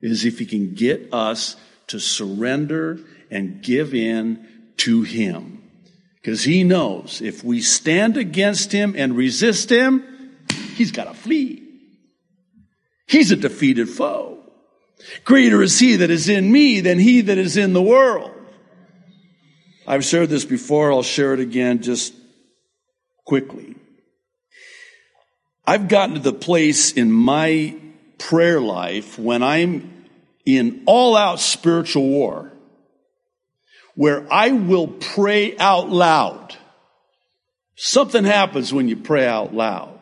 is 0.00 0.24
if 0.24 0.38
he 0.38 0.46
can 0.46 0.74
get 0.74 1.12
us 1.12 1.56
to 1.88 1.98
surrender 1.98 3.00
and 3.32 3.62
give 3.62 3.94
in 3.94 4.46
to 4.76 5.02
him. 5.02 5.60
Because 6.14 6.44
he 6.44 6.62
knows 6.62 7.20
if 7.20 7.42
we 7.42 7.60
stand 7.60 8.16
against 8.16 8.70
him 8.70 8.94
and 8.96 9.16
resist 9.16 9.70
him 9.70 10.04
he's 10.76 10.92
got 10.92 11.04
to 11.04 11.14
flee. 11.14 11.62
He's 13.06 13.32
a 13.32 13.36
defeated 13.36 13.88
foe 13.88 14.43
Greater 15.24 15.62
is 15.62 15.78
he 15.78 15.96
that 15.96 16.10
is 16.10 16.28
in 16.28 16.50
me 16.50 16.80
than 16.80 16.98
he 16.98 17.22
that 17.22 17.38
is 17.38 17.56
in 17.56 17.72
the 17.72 17.82
world. 17.82 18.30
I've 19.86 20.04
shared 20.04 20.30
this 20.30 20.44
before. 20.44 20.92
I'll 20.92 21.02
share 21.02 21.34
it 21.34 21.40
again 21.40 21.82
just 21.82 22.14
quickly. 23.24 23.76
I've 25.66 25.88
gotten 25.88 26.14
to 26.14 26.20
the 26.20 26.32
place 26.32 26.92
in 26.92 27.10
my 27.12 27.76
prayer 28.18 28.60
life 28.60 29.18
when 29.18 29.42
I'm 29.42 30.06
in 30.44 30.82
all 30.86 31.16
out 31.16 31.40
spiritual 31.40 32.06
war 32.06 32.52
where 33.94 34.26
I 34.32 34.50
will 34.50 34.88
pray 34.88 35.56
out 35.56 35.88
loud. 35.88 36.56
Something 37.76 38.24
happens 38.24 38.72
when 38.72 38.88
you 38.88 38.96
pray 38.96 39.26
out 39.26 39.54
loud. 39.54 39.98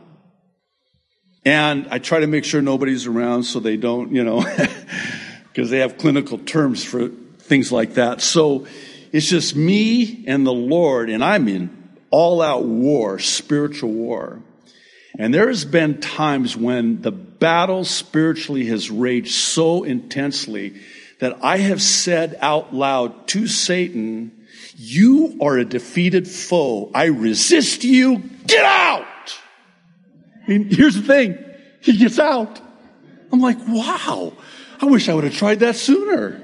And 1.44 1.88
I 1.90 1.98
try 1.98 2.20
to 2.20 2.26
make 2.26 2.44
sure 2.44 2.62
nobody's 2.62 3.06
around 3.06 3.44
so 3.44 3.58
they 3.58 3.76
don't, 3.76 4.12
you 4.12 4.22
know, 4.22 4.42
because 5.52 5.70
they 5.70 5.78
have 5.78 5.98
clinical 5.98 6.38
terms 6.38 6.84
for 6.84 7.08
things 7.08 7.72
like 7.72 7.94
that. 7.94 8.20
So 8.20 8.66
it's 9.12 9.28
just 9.28 9.56
me 9.56 10.24
and 10.26 10.46
the 10.46 10.52
Lord, 10.52 11.10
and 11.10 11.22
I'm 11.22 11.48
in 11.48 11.82
all 12.10 12.40
out 12.40 12.64
war, 12.64 13.18
spiritual 13.18 13.90
war. 13.90 14.42
And 15.18 15.34
there 15.34 15.48
has 15.48 15.64
been 15.64 16.00
times 16.00 16.56
when 16.56 17.02
the 17.02 17.12
battle 17.12 17.84
spiritually 17.84 18.66
has 18.66 18.90
raged 18.90 19.32
so 19.32 19.82
intensely 19.82 20.80
that 21.18 21.38
I 21.42 21.58
have 21.58 21.82
said 21.82 22.38
out 22.40 22.74
loud 22.74 23.26
to 23.28 23.46
Satan, 23.46 24.46
you 24.76 25.38
are 25.40 25.58
a 25.58 25.64
defeated 25.64 26.26
foe. 26.26 26.90
I 26.94 27.06
resist 27.06 27.84
you. 27.84 28.18
Get 28.46 28.64
out! 28.64 29.06
And 30.46 30.72
here's 30.72 30.94
the 30.94 31.02
thing. 31.02 31.38
He 31.80 31.96
gets 31.96 32.18
out. 32.18 32.60
I'm 33.32 33.40
like, 33.40 33.58
wow, 33.66 34.32
I 34.80 34.86
wish 34.86 35.08
I 35.08 35.14
would 35.14 35.24
have 35.24 35.34
tried 35.34 35.60
that 35.60 35.76
sooner. 35.76 36.40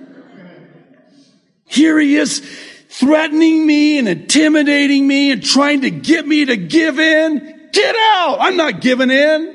Here 1.66 1.98
he 1.98 2.16
is 2.16 2.40
threatening 2.88 3.66
me 3.66 3.98
and 3.98 4.08
intimidating 4.08 5.06
me 5.06 5.30
and 5.30 5.44
trying 5.44 5.82
to 5.82 5.90
get 5.90 6.26
me 6.26 6.46
to 6.46 6.56
give 6.56 6.98
in. 6.98 7.68
Get 7.72 7.96
out. 7.96 8.38
I'm 8.40 8.56
not 8.56 8.80
giving 8.80 9.10
in. 9.10 9.54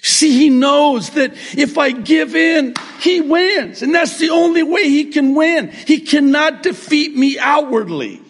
See, 0.00 0.38
he 0.38 0.50
knows 0.50 1.10
that 1.10 1.32
if 1.56 1.78
I 1.78 1.90
give 1.90 2.36
in, 2.36 2.74
he 3.00 3.20
wins. 3.22 3.82
And 3.82 3.94
that's 3.94 4.18
the 4.18 4.30
only 4.30 4.62
way 4.62 4.88
he 4.88 5.06
can 5.06 5.34
win. 5.34 5.70
He 5.70 6.00
cannot 6.00 6.62
defeat 6.62 7.16
me 7.16 7.38
outwardly. 7.38 8.20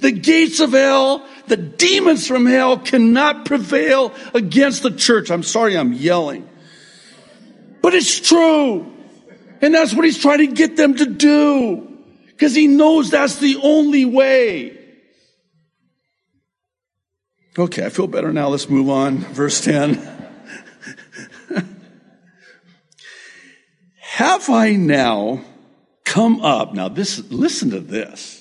The 0.00 0.12
gates 0.12 0.60
of 0.60 0.72
hell, 0.72 1.26
the 1.46 1.56
demons 1.56 2.26
from 2.26 2.46
hell 2.46 2.78
cannot 2.78 3.44
prevail 3.44 4.14
against 4.34 4.82
the 4.82 4.90
church. 4.90 5.30
I'm 5.30 5.42
sorry 5.42 5.76
I'm 5.76 5.92
yelling. 5.92 6.48
But 7.82 7.94
it's 7.94 8.18
true. 8.18 8.92
And 9.60 9.74
that's 9.74 9.94
what 9.94 10.04
he's 10.04 10.18
trying 10.18 10.38
to 10.38 10.46
get 10.46 10.76
them 10.76 10.94
to 10.96 11.06
do. 11.06 11.86
Because 12.26 12.54
he 12.54 12.66
knows 12.66 13.10
that's 13.10 13.36
the 13.36 13.56
only 13.62 14.06
way. 14.06 14.78
Okay, 17.58 17.84
I 17.84 17.90
feel 17.90 18.06
better 18.06 18.32
now. 18.32 18.48
Let's 18.48 18.70
move 18.70 18.88
on. 18.88 19.18
Verse 19.18 19.60
10. 19.62 19.94
Have 24.00 24.48
I 24.48 24.72
now 24.72 25.44
come 26.04 26.40
up? 26.40 26.72
Now 26.74 26.88
this, 26.88 27.30
listen 27.30 27.70
to 27.70 27.80
this. 27.80 28.39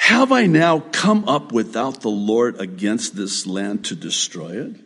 Have 0.00 0.32
I 0.32 0.46
now 0.46 0.80
come 0.80 1.28
up 1.28 1.52
without 1.52 2.00
the 2.00 2.08
Lord 2.08 2.58
against 2.58 3.14
this 3.16 3.46
land 3.46 3.84
to 3.84 3.94
destroy 3.94 4.62
it? 4.62 4.76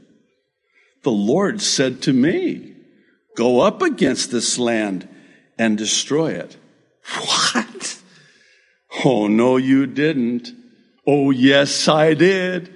The 1.02 1.12
Lord 1.12 1.62
said 1.62 2.02
to 2.02 2.12
me, 2.12 2.74
go 3.36 3.60
up 3.60 3.80
against 3.80 4.32
this 4.32 4.58
land 4.58 5.08
and 5.56 5.78
destroy 5.78 6.32
it. 6.32 6.56
What? 7.16 8.00
Oh, 9.04 9.28
no, 9.28 9.56
you 9.56 9.86
didn't. 9.86 10.50
Oh, 11.06 11.30
yes, 11.30 11.86
I 11.86 12.14
did. 12.14 12.74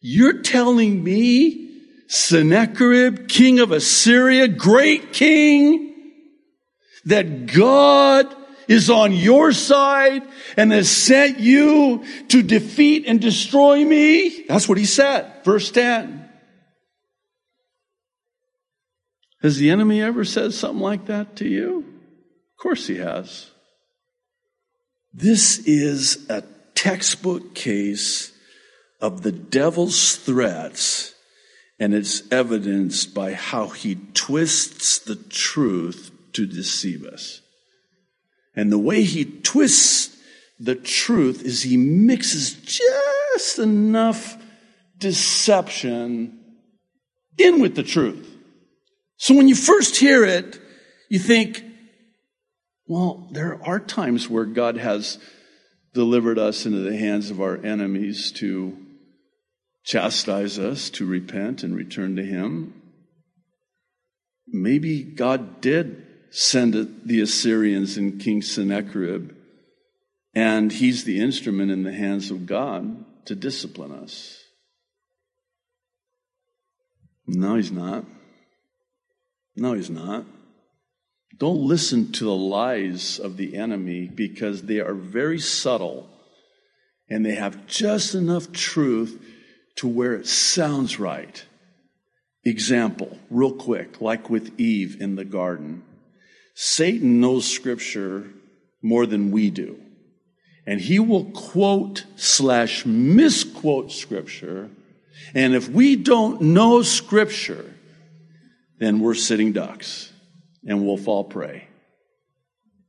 You're 0.00 0.42
telling 0.42 1.02
me 1.02 1.82
Sennacherib, 2.06 3.28
king 3.28 3.58
of 3.58 3.72
Assyria, 3.72 4.46
great 4.46 5.12
king, 5.12 5.94
that 7.04 7.46
God 7.46 8.34
is 8.70 8.88
on 8.88 9.12
your 9.12 9.50
side 9.50 10.22
and 10.56 10.70
has 10.70 10.88
sent 10.88 11.40
you 11.40 12.04
to 12.28 12.40
defeat 12.40 13.04
and 13.04 13.20
destroy 13.20 13.84
me? 13.84 14.44
That's 14.46 14.68
what 14.68 14.78
he 14.78 14.84
said. 14.84 15.44
Verse 15.44 15.72
10. 15.72 16.28
Has 19.42 19.56
the 19.56 19.70
enemy 19.70 20.00
ever 20.00 20.24
said 20.24 20.52
something 20.54 20.80
like 20.80 21.06
that 21.06 21.34
to 21.36 21.48
you? 21.48 21.78
Of 21.78 22.62
course 22.62 22.86
he 22.86 22.98
has. 22.98 23.50
This 25.12 25.58
is 25.66 26.30
a 26.30 26.44
textbook 26.76 27.56
case 27.56 28.32
of 29.00 29.22
the 29.22 29.32
devil's 29.32 30.14
threats, 30.14 31.14
and 31.80 31.92
it's 31.92 32.22
evidenced 32.30 33.14
by 33.14 33.32
how 33.32 33.68
he 33.68 33.96
twists 34.14 35.00
the 35.00 35.16
truth 35.16 36.12
to 36.34 36.46
deceive 36.46 37.04
us. 37.04 37.40
And 38.54 38.70
the 38.70 38.78
way 38.78 39.02
he 39.02 39.24
twists 39.24 40.16
the 40.58 40.74
truth 40.74 41.42
is 41.42 41.62
he 41.62 41.76
mixes 41.76 42.52
just 42.54 43.58
enough 43.58 44.36
deception 44.98 46.38
in 47.38 47.60
with 47.60 47.74
the 47.74 47.82
truth. 47.82 48.28
So 49.16 49.34
when 49.34 49.48
you 49.48 49.54
first 49.54 49.96
hear 49.96 50.24
it, 50.24 50.60
you 51.08 51.18
think, 51.18 51.64
well, 52.86 53.28
there 53.32 53.60
are 53.64 53.80
times 53.80 54.28
where 54.28 54.44
God 54.44 54.76
has 54.76 55.18
delivered 55.92 56.38
us 56.38 56.66
into 56.66 56.78
the 56.78 56.96
hands 56.96 57.30
of 57.30 57.40
our 57.40 57.56
enemies 57.64 58.32
to 58.32 58.76
chastise 59.84 60.58
us, 60.58 60.90
to 60.90 61.06
repent 61.06 61.62
and 61.62 61.74
return 61.74 62.16
to 62.16 62.24
Him. 62.24 62.74
Maybe 64.46 65.02
God 65.02 65.60
did 65.60 66.06
send 66.30 67.02
the 67.04 67.20
Assyrians 67.20 67.96
and 67.96 68.20
King 68.20 68.42
Sennacherib, 68.42 69.32
and 70.34 70.72
He's 70.72 71.04
the 71.04 71.20
instrument 71.20 71.70
in 71.70 71.82
the 71.82 71.92
hands 71.92 72.30
of 72.30 72.46
God 72.46 73.04
to 73.26 73.34
discipline 73.34 73.92
us. 73.92 74.42
No, 77.26 77.56
He's 77.56 77.72
not. 77.72 78.04
No, 79.56 79.74
He's 79.74 79.90
not. 79.90 80.24
Don't 81.36 81.62
listen 81.62 82.12
to 82.12 82.24
the 82.24 82.34
lies 82.34 83.18
of 83.18 83.36
the 83.36 83.56
enemy 83.56 84.06
because 84.06 84.62
they 84.62 84.80
are 84.80 84.94
very 84.94 85.38
subtle 85.38 86.08
and 87.08 87.26
they 87.26 87.34
have 87.34 87.66
just 87.66 88.14
enough 88.14 88.52
truth 88.52 89.20
to 89.76 89.88
where 89.88 90.14
it 90.14 90.26
sounds 90.26 91.00
right. 91.00 91.44
Example, 92.44 93.18
real 93.30 93.52
quick, 93.52 94.00
like 94.00 94.30
with 94.30 94.58
Eve 94.58 95.00
in 95.00 95.16
the 95.16 95.24
garden. 95.24 95.82
Satan 96.62 97.22
knows 97.22 97.50
scripture 97.50 98.30
more 98.82 99.06
than 99.06 99.30
we 99.30 99.48
do. 99.48 99.80
And 100.66 100.78
he 100.78 100.98
will 100.98 101.24
quote 101.24 102.04
slash 102.16 102.84
misquote 102.84 103.90
scripture. 103.90 104.68
And 105.34 105.54
if 105.54 105.70
we 105.70 105.96
don't 105.96 106.42
know 106.42 106.82
scripture, 106.82 107.64
then 108.78 109.00
we're 109.00 109.14
sitting 109.14 109.52
ducks 109.52 110.12
and 110.66 110.84
we'll 110.84 110.98
fall 110.98 111.24
prey. 111.24 111.66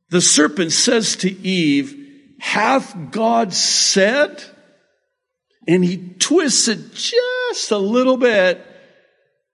The 0.09 0.19
serpent 0.19 0.73
says 0.73 1.15
to 1.17 1.31
Eve, 1.31 1.95
Hath 2.41 2.93
God 3.11 3.53
said? 3.53 4.43
And 5.65 5.81
he 5.81 6.09
twists 6.19 6.67
it 6.67 6.93
just 6.93 7.71
a 7.71 7.77
little 7.77 8.17
bit 8.17 8.61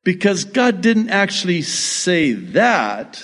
because 0.04 0.44
God 0.44 0.82
didn't 0.82 1.12
actually 1.12 1.62
say 1.62 2.34
that. 2.34 3.24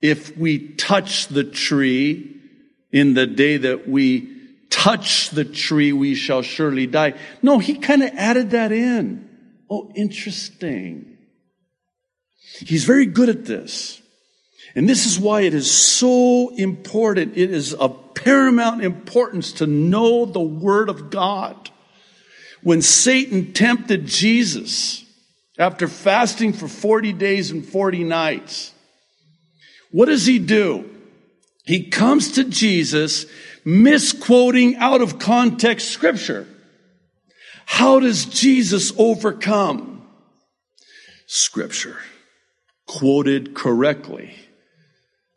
If 0.00 0.36
we 0.36 0.74
touch 0.74 1.28
the 1.28 1.44
tree 1.44 2.40
in 2.92 3.14
the 3.14 3.26
day 3.26 3.56
that 3.56 3.88
we 3.88 4.36
touch 4.70 5.30
the 5.30 5.44
tree, 5.44 5.92
we 5.92 6.14
shall 6.14 6.42
surely 6.42 6.86
die. 6.86 7.14
No, 7.42 7.58
he 7.58 7.74
kind 7.74 8.02
of 8.02 8.10
added 8.14 8.50
that 8.50 8.72
in. 8.72 9.28
Oh, 9.70 9.90
interesting. 9.94 11.16
He's 12.60 12.84
very 12.84 13.06
good 13.06 13.28
at 13.28 13.44
this. 13.44 14.00
And 14.74 14.88
this 14.88 15.06
is 15.06 15.18
why 15.18 15.42
it 15.42 15.54
is 15.54 15.70
so 15.70 16.54
important. 16.54 17.36
It 17.36 17.50
is 17.50 17.72
of 17.74 18.14
paramount 18.14 18.84
importance 18.84 19.52
to 19.54 19.66
know 19.66 20.26
the 20.26 20.40
Word 20.40 20.88
of 20.88 21.10
God. 21.10 21.70
When 22.62 22.82
Satan 22.82 23.52
tempted 23.52 24.06
Jesus 24.06 25.04
after 25.58 25.88
fasting 25.88 26.52
for 26.52 26.68
40 26.68 27.12
days 27.14 27.50
and 27.50 27.64
40 27.64 28.04
nights, 28.04 28.72
what 29.96 30.08
does 30.08 30.26
he 30.26 30.38
do? 30.38 30.84
He 31.64 31.88
comes 31.88 32.32
to 32.32 32.44
Jesus 32.44 33.24
misquoting 33.64 34.76
out 34.76 35.00
of 35.00 35.18
context 35.18 35.88
scripture. 35.88 36.46
How 37.64 37.98
does 38.00 38.26
Jesus 38.26 38.92
overcome? 38.98 40.06
Scripture 41.26 41.96
quoted 42.86 43.54
correctly. 43.54 44.34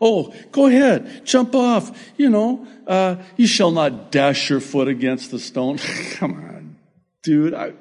Oh, 0.02 0.34
go 0.52 0.66
ahead, 0.66 1.26
jump 1.26 1.56
off. 1.56 1.98
You 2.18 2.30
know, 2.30 2.68
uh, 2.86 3.16
you 3.38 3.48
shall 3.48 3.72
not 3.72 4.12
dash 4.12 4.50
your 4.50 4.60
foot 4.60 4.90
against 4.90 5.32
the 5.32 5.40
stone. 5.40 5.78
Come 6.16 6.34
on, 6.34 6.76
dude. 7.24 7.54
I, 7.54 7.72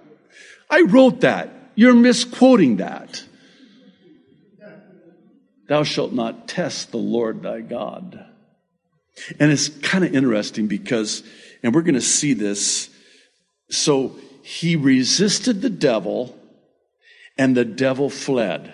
I 0.71 0.83
wrote 0.83 1.23
that. 1.23 1.73
You're 1.75 1.95
misquoting 1.95 2.77
that. 2.77 3.25
Thou 5.69 5.85
shalt 5.85 6.13
not 6.13 6.49
test 6.49 6.91
the 6.91 6.99
Lord 6.99 7.43
thy 7.43 7.61
God. 7.61 8.25
And 9.39 9.53
it's 9.53 9.69
kind 9.69 10.05
of 10.05 10.15
interesting 10.15 10.67
because, 10.67 11.23
and 11.63 11.75
we're 11.75 11.83
going 11.83 11.95
to 11.95 12.01
see 12.01 12.33
this. 12.33 12.89
So 13.71 14.17
he 14.43 14.77
resisted 14.77 15.61
the 15.61 15.71
devil 15.71 16.39
and 17.37 17.57
the 17.57 17.65
devil 17.65 18.09
fled. 18.11 18.73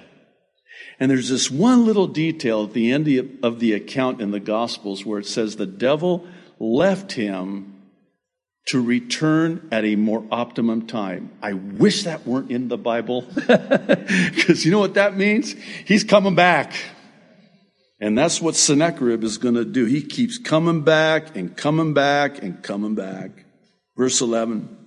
And 1.01 1.11
there's 1.11 1.29
this 1.29 1.51
one 1.51 1.85
little 1.85 2.07
detail 2.07 2.65
at 2.65 2.73
the 2.73 2.93
end 2.93 3.41
of 3.43 3.59
the 3.59 3.73
account 3.73 4.21
in 4.21 4.31
the 4.31 4.41
Gospels 4.41 5.05
where 5.05 5.19
it 5.19 5.27
says 5.27 5.57
the 5.57 5.67
devil 5.67 6.27
left 6.61 7.13
him 7.13 7.74
to 8.67 8.83
return 8.83 9.69
at 9.71 9.85
a 9.85 9.97
more 9.97 10.25
optimum 10.31 10.87
time. 10.87 11.31
I 11.43 11.53
wish 11.53 12.05
that 12.05 12.27
weren't 12.27 12.51
in 12.51 12.69
the 12.69 12.79
Bible 12.79 13.23
because 13.35 14.65
you 14.65 14.71
know 14.71 14.79
what 14.79 14.95
that 14.95 15.17
means? 15.17 15.55
He's 15.85 16.05
coming 16.05 16.35
back. 16.35 16.75
And 18.01 18.19
that's 18.19 18.41
what 18.41 18.57
Sennacherib 18.57 19.23
is 19.23 19.39
going 19.39 19.55
to 19.55 19.65
do. 19.65 19.85
He 19.85 20.03
keeps 20.03 20.39
coming 20.39 20.83
back 20.83 21.37
and 21.37 21.57
coming 21.57 21.95
back 21.95 22.43
and 22.43 22.63
coming 22.63 22.95
back. 22.95 23.31
Verse 23.97 24.21
11. 24.21 24.79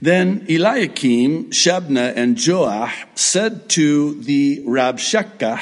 Then 0.00 0.46
Eliakim, 0.48 1.50
Shebna, 1.50 2.12
and 2.14 2.36
Joah 2.36 2.92
said 3.14 3.68
to 3.70 4.22
the 4.22 4.64
Rabshakeh, 4.64 5.60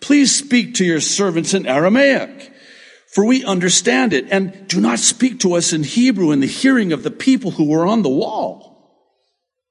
Please 0.00 0.34
speak 0.34 0.74
to 0.74 0.84
your 0.84 1.00
servants 1.00 1.54
in 1.54 1.66
Aramaic, 1.66 2.52
for 3.10 3.24
we 3.24 3.44
understand 3.44 4.12
it, 4.12 4.26
and 4.30 4.68
do 4.68 4.80
not 4.80 5.00
speak 5.00 5.40
to 5.40 5.54
us 5.54 5.72
in 5.72 5.82
Hebrew 5.82 6.30
in 6.30 6.38
the 6.38 6.46
hearing 6.46 6.92
of 6.92 7.02
the 7.02 7.10
people 7.10 7.50
who 7.50 7.68
were 7.68 7.84
on 7.84 8.02
the 8.02 8.08
wall. 8.08 8.70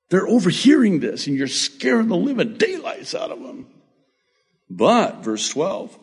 They're 0.09 0.27
overhearing 0.27 0.99
this, 0.99 1.25
and 1.25 1.37
you're 1.37 1.47
scaring 1.47 2.09
the 2.09 2.17
living 2.17 2.57
daylights 2.57 3.15
out 3.15 3.31
of 3.31 3.41
them. 3.41 3.67
But, 4.69 5.23
verse 5.23 5.47
12, 5.49 5.97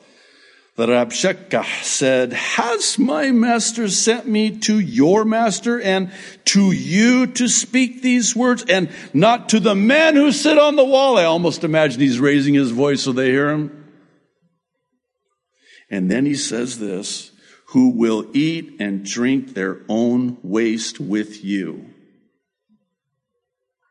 The 0.76 0.86
Rabshakeh 0.86 1.84
said, 1.84 2.32
Has 2.32 2.98
my 2.98 3.30
master 3.32 3.88
sent 3.90 4.26
me 4.26 4.58
to 4.60 4.78
your 4.78 5.26
master 5.26 5.78
and 5.78 6.12
to 6.46 6.72
you 6.72 7.26
to 7.26 7.48
speak 7.48 8.00
these 8.00 8.34
words 8.34 8.64
and 8.66 8.88
not 9.12 9.50
to 9.50 9.60
the 9.60 9.74
men 9.74 10.16
who 10.16 10.32
sit 10.32 10.56
on 10.56 10.76
the 10.76 10.84
wall? 10.84 11.18
I 11.18 11.24
almost 11.24 11.64
imagine 11.64 12.00
he's 12.00 12.18
raising 12.18 12.54
his 12.54 12.70
voice 12.70 13.02
so 13.02 13.12
they 13.12 13.30
hear 13.30 13.50
him. 13.50 13.85
And 15.90 16.10
then 16.10 16.26
he 16.26 16.34
says 16.34 16.78
this, 16.78 17.30
who 17.68 17.90
will 17.90 18.26
eat 18.32 18.76
and 18.80 19.04
drink 19.04 19.54
their 19.54 19.80
own 19.88 20.38
waste 20.42 21.00
with 21.00 21.44
you. 21.44 21.90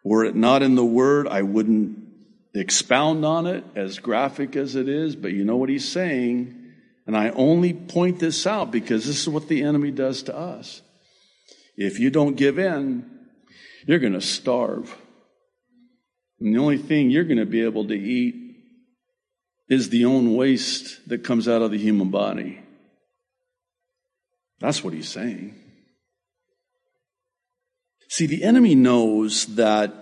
Were 0.04 0.24
it 0.24 0.36
not 0.36 0.62
in 0.62 0.76
the 0.76 0.86
word, 0.86 1.28
I 1.28 1.42
wouldn't 1.42 1.98
expound 2.54 3.26
on 3.26 3.48
it 3.48 3.66
as 3.76 4.00
graphic 4.00 4.56
as 4.56 4.76
it 4.76 4.88
is, 4.88 5.16
but 5.16 5.34
you 5.34 5.44
know 5.44 5.58
what 5.58 5.70
he's 5.70 5.88
saying. 5.88 6.62
And 7.06 7.18
I 7.18 7.30
only 7.30 7.74
point 7.74 8.20
this 8.20 8.48
out 8.48 8.72
because 8.72 9.06
this 9.06 9.22
is 9.22 9.30
what 9.30 9.48
the 9.48 9.64
enemy 9.64 9.92
does 9.92 10.24
to 10.24 10.38
us. 10.38 10.82
If 11.76 12.00
you 12.00 12.10
don't 12.10 12.36
give 12.36 12.58
in, 12.58 13.10
you're 13.86 14.00
going 14.00 14.14
to 14.14 14.22
starve. 14.22 14.96
And 16.40 16.56
the 16.56 16.60
only 16.60 16.78
thing 16.78 17.10
you're 17.10 17.26
going 17.26 17.38
to 17.38 17.46
be 17.46 17.62
able 17.62 17.88
to 17.88 17.94
eat 17.94 18.45
is 19.68 19.90
the 19.90 20.06
own 20.06 20.36
waste 20.36 21.08
that 21.10 21.24
comes 21.24 21.48
out 21.48 21.62
of 21.62 21.72
the 21.72 21.78
human 21.78 22.10
body. 22.10 22.62
That's 24.60 24.84
what 24.84 24.94
he's 24.94 25.10
saying. 25.10 25.56
See, 28.08 28.28
the 28.28 28.44
enemy 28.44 28.76
knows 28.76 29.46
that 29.56 29.94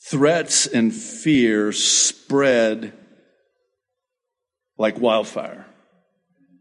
threats 0.00 0.66
and 0.66 0.94
fear 0.94 1.72
spread 1.72 2.92
like 4.76 4.98
wildfire. 4.98 5.66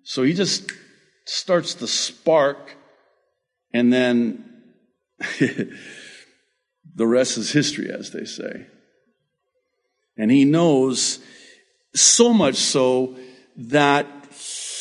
So 0.03 0.23
he 0.23 0.33
just 0.33 0.71
starts 1.25 1.73
the 1.75 1.87
spark, 1.87 2.75
and 3.73 3.91
then 3.91 4.63
the 5.39 7.07
rest 7.07 7.37
is 7.37 7.51
history, 7.51 7.89
as 7.91 8.11
they 8.11 8.25
say. 8.25 8.67
And 10.17 10.31
he 10.31 10.45
knows 10.45 11.19
so 11.99 12.33
much 12.33 12.55
so 12.55 13.15
that 13.55 14.05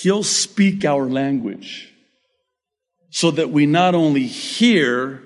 he'll 0.03 0.23
speak 0.23 0.85
our 0.85 1.07
language 1.07 1.93
so 3.17 3.31
that 3.31 3.51
we 3.51 3.65
not 3.65 3.95
only 3.95 4.27
hear, 4.27 5.23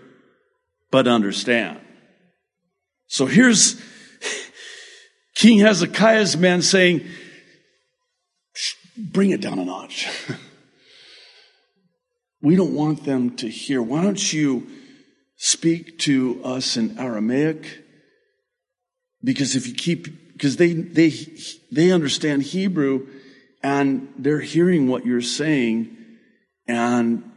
but 0.93 1.09
understand. 1.09 1.81
So 3.09 3.27
here's 3.27 3.83
King 5.35 5.59
Hezekiah's 5.59 6.37
men 6.37 6.63
saying, 6.63 7.05
bring 8.97 9.31
it 9.31 9.41
down 9.41 9.59
a 9.59 9.65
notch. 9.65 10.07
we 12.43 12.55
don't 12.55 12.75
want 12.75 13.05
them 13.05 13.35
to 13.39 13.49
hear. 13.49 13.83
Why 13.83 14.05
don't 14.05 14.33
you 14.33 14.69
speak 15.37 15.99
to 16.01 16.41
us 16.45 16.77
in 16.77 16.97
Aramaic? 16.97 17.83
Because 19.25 19.57
if 19.57 19.67
you 19.67 19.75
keep, 19.75 20.07
because 20.41 20.57
they, 20.57 20.73
they, 20.73 21.13
they 21.71 21.93
understand 21.93 22.43
Hebrew 22.43 23.07
and 23.63 24.11
they're 24.17 24.41
hearing 24.41 24.89
what 24.89 25.05
you're 25.05 25.21
saying 25.21 25.95
and 26.67 27.31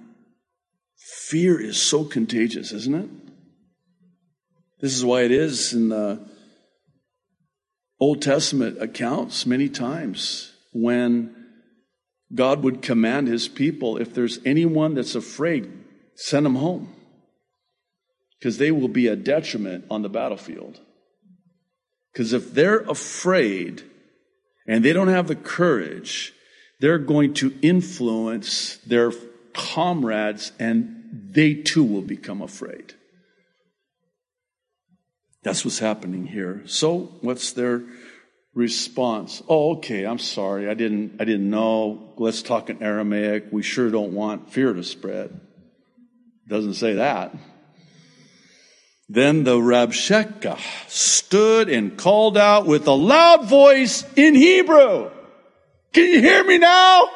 fear 0.96 1.60
is 1.60 1.82
so 1.82 2.06
contagious, 2.06 2.72
isn't 2.72 2.96
it? 2.96 3.10
This 4.80 4.96
is 4.96 5.04
why 5.04 5.24
it 5.24 5.32
is 5.32 5.74
in 5.74 5.90
the 5.90 6.26
Old 8.00 8.22
Testament 8.22 8.82
accounts 8.82 9.46
many 9.46 9.68
times 9.68 10.54
when 10.72 11.36
God 12.34 12.64
would 12.64 12.82
command 12.82 13.28
his 13.28 13.50
people 13.50 13.98
if 13.98 14.14
there's 14.14 14.40
anyone 14.46 14.94
that's 14.94 15.16
afraid, 15.16 15.70
send 16.16 16.46
them 16.46 16.56
home. 16.56 16.96
Because 18.40 18.60
they 18.60 18.72
will 18.72 18.88
be 18.88 19.08
a 19.08 19.18
detriment 19.18 19.84
on 19.92 20.04
the 20.04 20.10
battlefield. 20.10 20.80
Because 22.14 22.32
if 22.32 22.54
they're 22.54 22.82
afraid 22.82 23.84
and 24.68 24.86
they 24.86 24.94
don't 24.94 25.08
have 25.08 25.28
the 25.28 25.36
courage, 25.36 26.34
they're 26.80 27.00
going 27.00 27.34
to 27.36 27.58
influence 27.62 28.78
their 28.86 29.12
comrades 29.54 30.52
and 30.60 31.30
they 31.32 31.56
too 31.56 31.84
will 31.84 32.02
become 32.02 32.42
afraid. 32.42 32.94
That's 35.44 35.66
what's 35.66 35.80
happening 35.80 36.28
here. 36.28 36.62
So, 36.66 37.12
what's 37.22 37.52
their 37.52 37.84
response? 38.54 39.42
Oh, 39.50 39.78
okay, 39.78 40.06
I'm 40.06 40.20
sorry. 40.20 40.70
I 40.70 40.74
didn't, 40.74 41.16
I 41.20 41.26
didn't 41.26 41.50
know. 41.50 42.14
Let's 42.18 42.42
talk 42.42 42.70
in 42.70 42.82
Aramaic. 42.82 43.48
We 43.52 43.62
sure 43.62 43.90
don't 43.90 44.14
want 44.14 44.52
fear 44.54 44.72
to 44.72 44.84
spread. 44.84 45.40
Doesn't 46.48 46.76
say 46.76 46.94
that. 46.94 47.36
Then 49.10 49.44
the 49.44 49.58
Rabshakeh 49.58 50.60
stood 50.88 51.70
and 51.70 51.98
called 51.98 52.38
out 52.38 52.66
with 52.66 52.88
a 52.88 52.92
loud 52.92 53.46
voice 53.46 54.06
in 54.16 54.36
Hebrew. 54.36 55.12
Can 55.92 56.06
you 56.06 56.22
hear 56.22 56.44
me 56.44 56.58
now? 56.58 57.10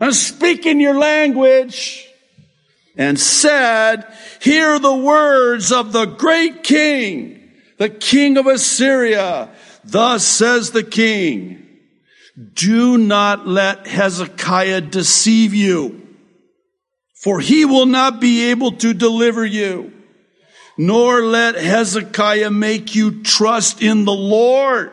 I'm 0.00 0.12
speaking 0.12 0.80
your 0.80 0.96
language 0.96 2.08
and 2.96 3.18
said, 3.18 4.06
Hear 4.40 4.78
the 4.78 4.96
words 4.96 5.72
of 5.72 5.92
the 5.92 6.06
great 6.06 6.62
king, 6.62 7.50
the 7.78 7.90
king 7.90 8.36
of 8.36 8.46
Assyria. 8.46 9.50
Thus 9.84 10.24
says 10.24 10.70
the 10.70 10.82
king, 10.82 11.64
do 12.52 12.98
not 12.98 13.48
let 13.48 13.86
Hezekiah 13.86 14.82
deceive 14.82 15.54
you, 15.54 16.06
for 17.14 17.40
he 17.40 17.64
will 17.64 17.86
not 17.86 18.20
be 18.20 18.50
able 18.50 18.72
to 18.72 18.94
deliver 18.94 19.44
you, 19.44 19.92
nor 20.78 21.22
let 21.22 21.56
Hezekiah 21.56 22.50
make 22.50 22.94
you 22.94 23.22
trust 23.22 23.82
in 23.82 24.04
the 24.04 24.12
Lord, 24.12 24.92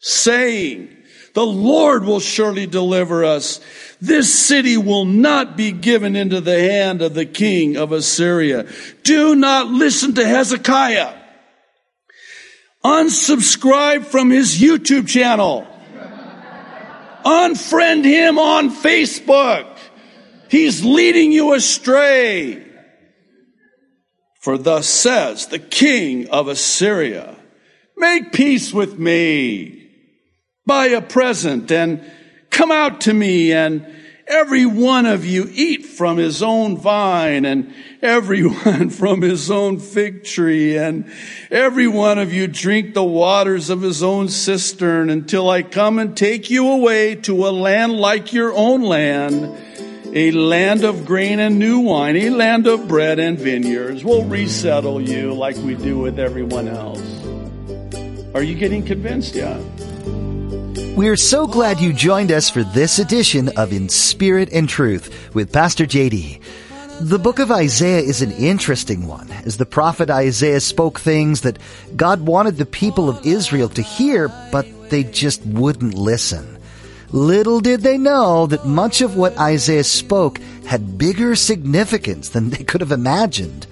saying, 0.00 0.96
the 1.34 1.46
Lord 1.46 2.04
will 2.04 2.18
surely 2.18 2.66
deliver 2.66 3.24
us. 3.24 3.60
This 4.00 4.34
city 4.34 4.76
will 4.76 5.04
not 5.04 5.56
be 5.56 5.70
given 5.70 6.16
into 6.16 6.40
the 6.40 6.58
hand 6.58 7.02
of 7.02 7.14
the 7.14 7.26
king 7.26 7.76
of 7.76 7.92
Assyria. 7.92 8.66
Do 9.04 9.36
not 9.36 9.68
listen 9.68 10.14
to 10.14 10.26
Hezekiah. 10.26 11.14
Unsubscribe 12.84 14.06
from 14.06 14.30
his 14.30 14.60
YouTube 14.60 15.06
channel. 15.06 15.66
Unfriend 17.24 18.04
him 18.04 18.38
on 18.38 18.70
Facebook. 18.70 19.66
He's 20.48 20.84
leading 20.84 21.30
you 21.30 21.52
astray. 21.52 22.69
For 24.40 24.56
thus 24.56 24.88
says 24.88 25.46
the 25.46 25.58
king 25.58 26.28
of 26.30 26.48
Assyria, 26.48 27.36
make 27.96 28.32
peace 28.32 28.72
with 28.72 28.98
me. 28.98 29.90
Buy 30.64 30.86
a 30.86 31.02
present 31.02 31.70
and 31.70 32.02
come 32.48 32.72
out 32.72 33.02
to 33.02 33.12
me 33.12 33.52
and 33.52 33.86
every 34.26 34.64
one 34.64 35.04
of 35.04 35.26
you 35.26 35.46
eat 35.52 35.84
from 35.84 36.16
his 36.16 36.42
own 36.42 36.78
vine 36.78 37.44
and 37.44 37.74
every 38.00 38.42
one 38.64 38.88
from 38.88 39.20
his 39.20 39.50
own 39.50 39.78
fig 39.78 40.24
tree 40.24 40.78
and 40.78 41.12
every 41.50 41.88
one 41.88 42.18
of 42.18 42.32
you 42.32 42.46
drink 42.46 42.94
the 42.94 43.04
waters 43.04 43.68
of 43.68 43.82
his 43.82 44.02
own 44.02 44.28
cistern 44.28 45.10
until 45.10 45.50
I 45.50 45.62
come 45.62 45.98
and 45.98 46.16
take 46.16 46.48
you 46.48 46.66
away 46.70 47.16
to 47.16 47.46
a 47.46 47.50
land 47.50 47.94
like 47.94 48.32
your 48.32 48.54
own 48.54 48.82
land, 48.82 49.54
a 50.12 50.32
land 50.32 50.82
of 50.82 51.06
grain 51.06 51.38
and 51.38 51.58
new 51.58 51.80
wine, 51.80 52.16
a 52.16 52.30
land 52.30 52.66
of 52.66 52.88
bread 52.88 53.20
and 53.20 53.38
vineyards. 53.38 54.02
We'll 54.02 54.24
resettle 54.24 55.00
you 55.00 55.32
like 55.32 55.56
we 55.56 55.76
do 55.76 55.98
with 55.98 56.18
everyone 56.18 56.66
else. 56.66 57.00
Are 58.34 58.42
you 58.42 58.56
getting 58.56 58.84
convinced 58.84 59.36
yet? 59.36 59.60
We're 60.96 61.16
so 61.16 61.46
glad 61.46 61.78
you 61.78 61.92
joined 61.92 62.32
us 62.32 62.50
for 62.50 62.64
this 62.64 62.98
edition 62.98 63.50
of 63.56 63.72
In 63.72 63.88
Spirit 63.88 64.52
and 64.52 64.68
Truth 64.68 65.32
with 65.32 65.52
Pastor 65.52 65.86
JD. 65.86 66.40
The 67.02 67.18
book 67.18 67.38
of 67.38 67.52
Isaiah 67.52 68.00
is 68.00 68.20
an 68.20 68.32
interesting 68.32 69.06
one, 69.06 69.30
as 69.46 69.56
the 69.56 69.64
prophet 69.64 70.10
Isaiah 70.10 70.60
spoke 70.60 70.98
things 70.98 71.42
that 71.42 71.58
God 71.94 72.22
wanted 72.22 72.56
the 72.56 72.66
people 72.66 73.08
of 73.08 73.24
Israel 73.24 73.68
to 73.70 73.82
hear, 73.82 74.28
but 74.50 74.66
they 74.90 75.04
just 75.04 75.46
wouldn't 75.46 75.94
listen. 75.94 76.59
Little 77.12 77.60
did 77.60 77.80
they 77.80 77.98
know 77.98 78.46
that 78.46 78.66
much 78.66 79.00
of 79.00 79.16
what 79.16 79.36
Isaiah 79.38 79.84
spoke 79.84 80.40
had 80.66 80.96
bigger 80.96 81.34
significance 81.34 82.28
than 82.28 82.50
they 82.50 82.62
could 82.62 82.80
have 82.80 82.92
imagined. 82.92 83.66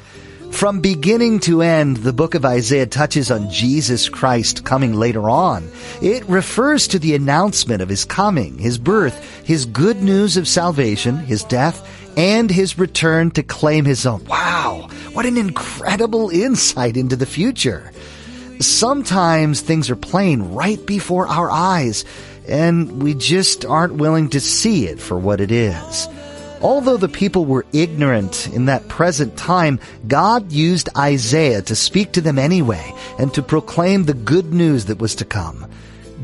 From 0.51 0.81
beginning 0.81 1.40
to 1.40 1.62
end, 1.62 1.98
the 1.98 2.12
book 2.12 2.35
of 2.35 2.44
Isaiah 2.44 2.87
touches 2.87 3.31
on 3.31 3.51
Jesus 3.51 4.09
Christ 4.09 4.64
coming 4.64 4.94
later 4.94 5.29
on. 5.31 5.70
It 6.03 6.24
refers 6.29 6.88
to 6.88 6.98
the 6.98 7.14
announcement 7.14 7.81
of 7.83 7.88
his 7.88 8.05
coming, 8.05 8.59
his 8.59 8.79
birth, 8.79 9.46
his 9.46 9.66
good 9.66 10.03
news 10.03 10.37
of 10.37 10.48
salvation, 10.48 11.18
his 11.18 11.44
death, 11.44 11.87
and 12.16 12.51
his 12.51 12.79
return 12.79 13.31
to 13.33 13.42
claim 13.44 13.85
his 13.85 14.05
own. 14.07 14.24
Wow! 14.24 14.88
What 15.12 15.27
an 15.27 15.37
incredible 15.37 16.31
insight 16.31 16.96
into 16.96 17.14
the 17.14 17.27
future. 17.27 17.92
sometimes 18.61 19.61
things 19.61 19.90
are 19.90 19.96
playing 19.96 20.55
right 20.55 20.85
before 20.85 21.29
our 21.29 21.51
eyes, 21.51 22.05
and 22.49 23.03
we 23.03 23.15
just 23.15 23.65
aren't 23.65 23.95
willing 23.95 24.29
to 24.31 24.41
see 24.41 24.87
it 24.87 24.99
for 24.99 25.17
what 25.19 25.41
it 25.41 25.53
is. 25.53 26.09
Although 26.61 26.97
the 26.97 27.09
people 27.09 27.45
were 27.45 27.67
ignorant 27.73 28.49
in 28.49 28.65
that 28.65 28.89
present 28.89 29.37
time, 29.37 29.79
God 30.09 30.51
used 30.51 30.89
Isaiah 30.97 31.63
to 31.63 31.77
speak 31.77 32.11
to 32.13 32.21
them 32.21 32.37
anyway 32.39 32.93
and 33.19 33.33
to 33.35 33.43
proclaim 33.43 34.05
the 34.05 34.15
good 34.15 34.53
news 34.53 34.87
that 34.87 34.99
was 34.99 35.15
to 35.17 35.25
come. 35.25 35.67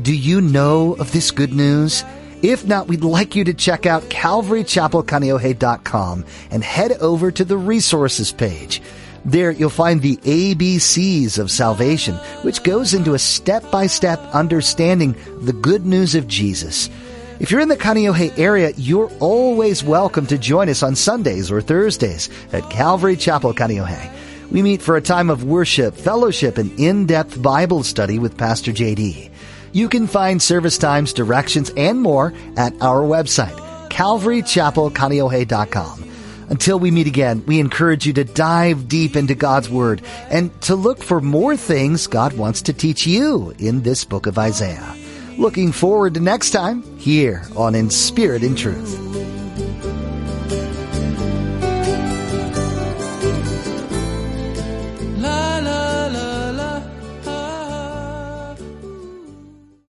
Do 0.01 0.13
you 0.13 0.41
know 0.41 0.95
of 0.95 1.13
this 1.13 1.31
good 1.31 1.53
news? 1.53 2.03
If 2.41 2.65
not, 2.65 2.89
we'd 2.89 3.05
like 3.05 3.35
you 3.35 3.45
to 3.45 3.53
check 3.53 3.85
out 3.85 4.03
calvarychapelkaneohe.com 4.03 6.25
and 6.51 6.63
head 6.63 6.91
over 6.93 7.31
to 7.31 7.45
the 7.45 7.57
resources 7.57 8.31
page. 8.33 8.81
There 9.25 9.49
you'll 9.49 9.71
find 9.71 10.01
the 10.01 10.17
ABCs 10.17 11.39
of 11.39 11.49
salvation, 11.49 12.13
which 12.43 12.61
goes 12.61 12.93
into 12.93 13.15
a 13.15 13.19
step-by-step 13.19 14.19
understanding 14.33 15.15
the 15.41 15.53
good 15.53 15.83
news 15.83 16.13
of 16.13 16.27
Jesus. 16.27 16.91
If 17.39 17.49
you're 17.49 17.59
in 17.59 17.69
the 17.69 17.75
Kaneohe 17.75 18.37
area, 18.37 18.71
you're 18.77 19.11
always 19.19 19.83
welcome 19.83 20.27
to 20.27 20.37
join 20.37 20.69
us 20.69 20.83
on 20.83 20.95
Sundays 20.95 21.51
or 21.51 21.59
Thursdays 21.59 22.29
at 22.53 22.69
Calvary 22.69 23.17
Chapel 23.17 23.51
Kaneohe. 23.53 24.11
We 24.51 24.61
meet 24.61 24.83
for 24.83 24.95
a 24.95 25.01
time 25.01 25.31
of 25.31 25.43
worship, 25.43 25.95
fellowship, 25.95 26.59
and 26.59 26.79
in-depth 26.79 27.41
Bible 27.41 27.81
study 27.81 28.19
with 28.19 28.37
Pastor 28.37 28.71
JD. 28.71 29.31
You 29.71 29.89
can 29.89 30.05
find 30.05 30.39
service 30.41 30.77
times, 30.77 31.13
directions, 31.13 31.71
and 31.75 31.99
more 31.99 32.31
at 32.57 32.79
our 32.79 33.01
website, 33.01 33.57
calvarychapelkaneohe.com. 33.89 36.03
Until 36.49 36.79
we 36.79 36.91
meet 36.91 37.07
again, 37.07 37.43
we 37.45 37.59
encourage 37.59 38.05
you 38.05 38.13
to 38.13 38.23
dive 38.23 38.87
deep 38.87 39.15
into 39.15 39.35
God's 39.35 39.69
Word 39.69 40.01
and 40.29 40.49
to 40.61 40.75
look 40.75 41.01
for 41.03 41.19
more 41.21 41.57
things 41.57 42.07
God 42.07 42.33
wants 42.33 42.61
to 42.63 42.73
teach 42.73 43.07
you 43.07 43.53
in 43.57 43.81
this 43.81 44.05
book 44.05 44.27
of 44.27 44.37
Isaiah. 44.37 44.95
Looking 45.37 45.71
forward 45.71 46.13
to 46.13 46.19
next 46.19 46.51
time 46.51 46.83
here 46.97 47.43
on 47.55 47.75
In 47.75 47.89
Spirit 47.89 48.43
and 48.43 48.57
Truth. 48.57 49.04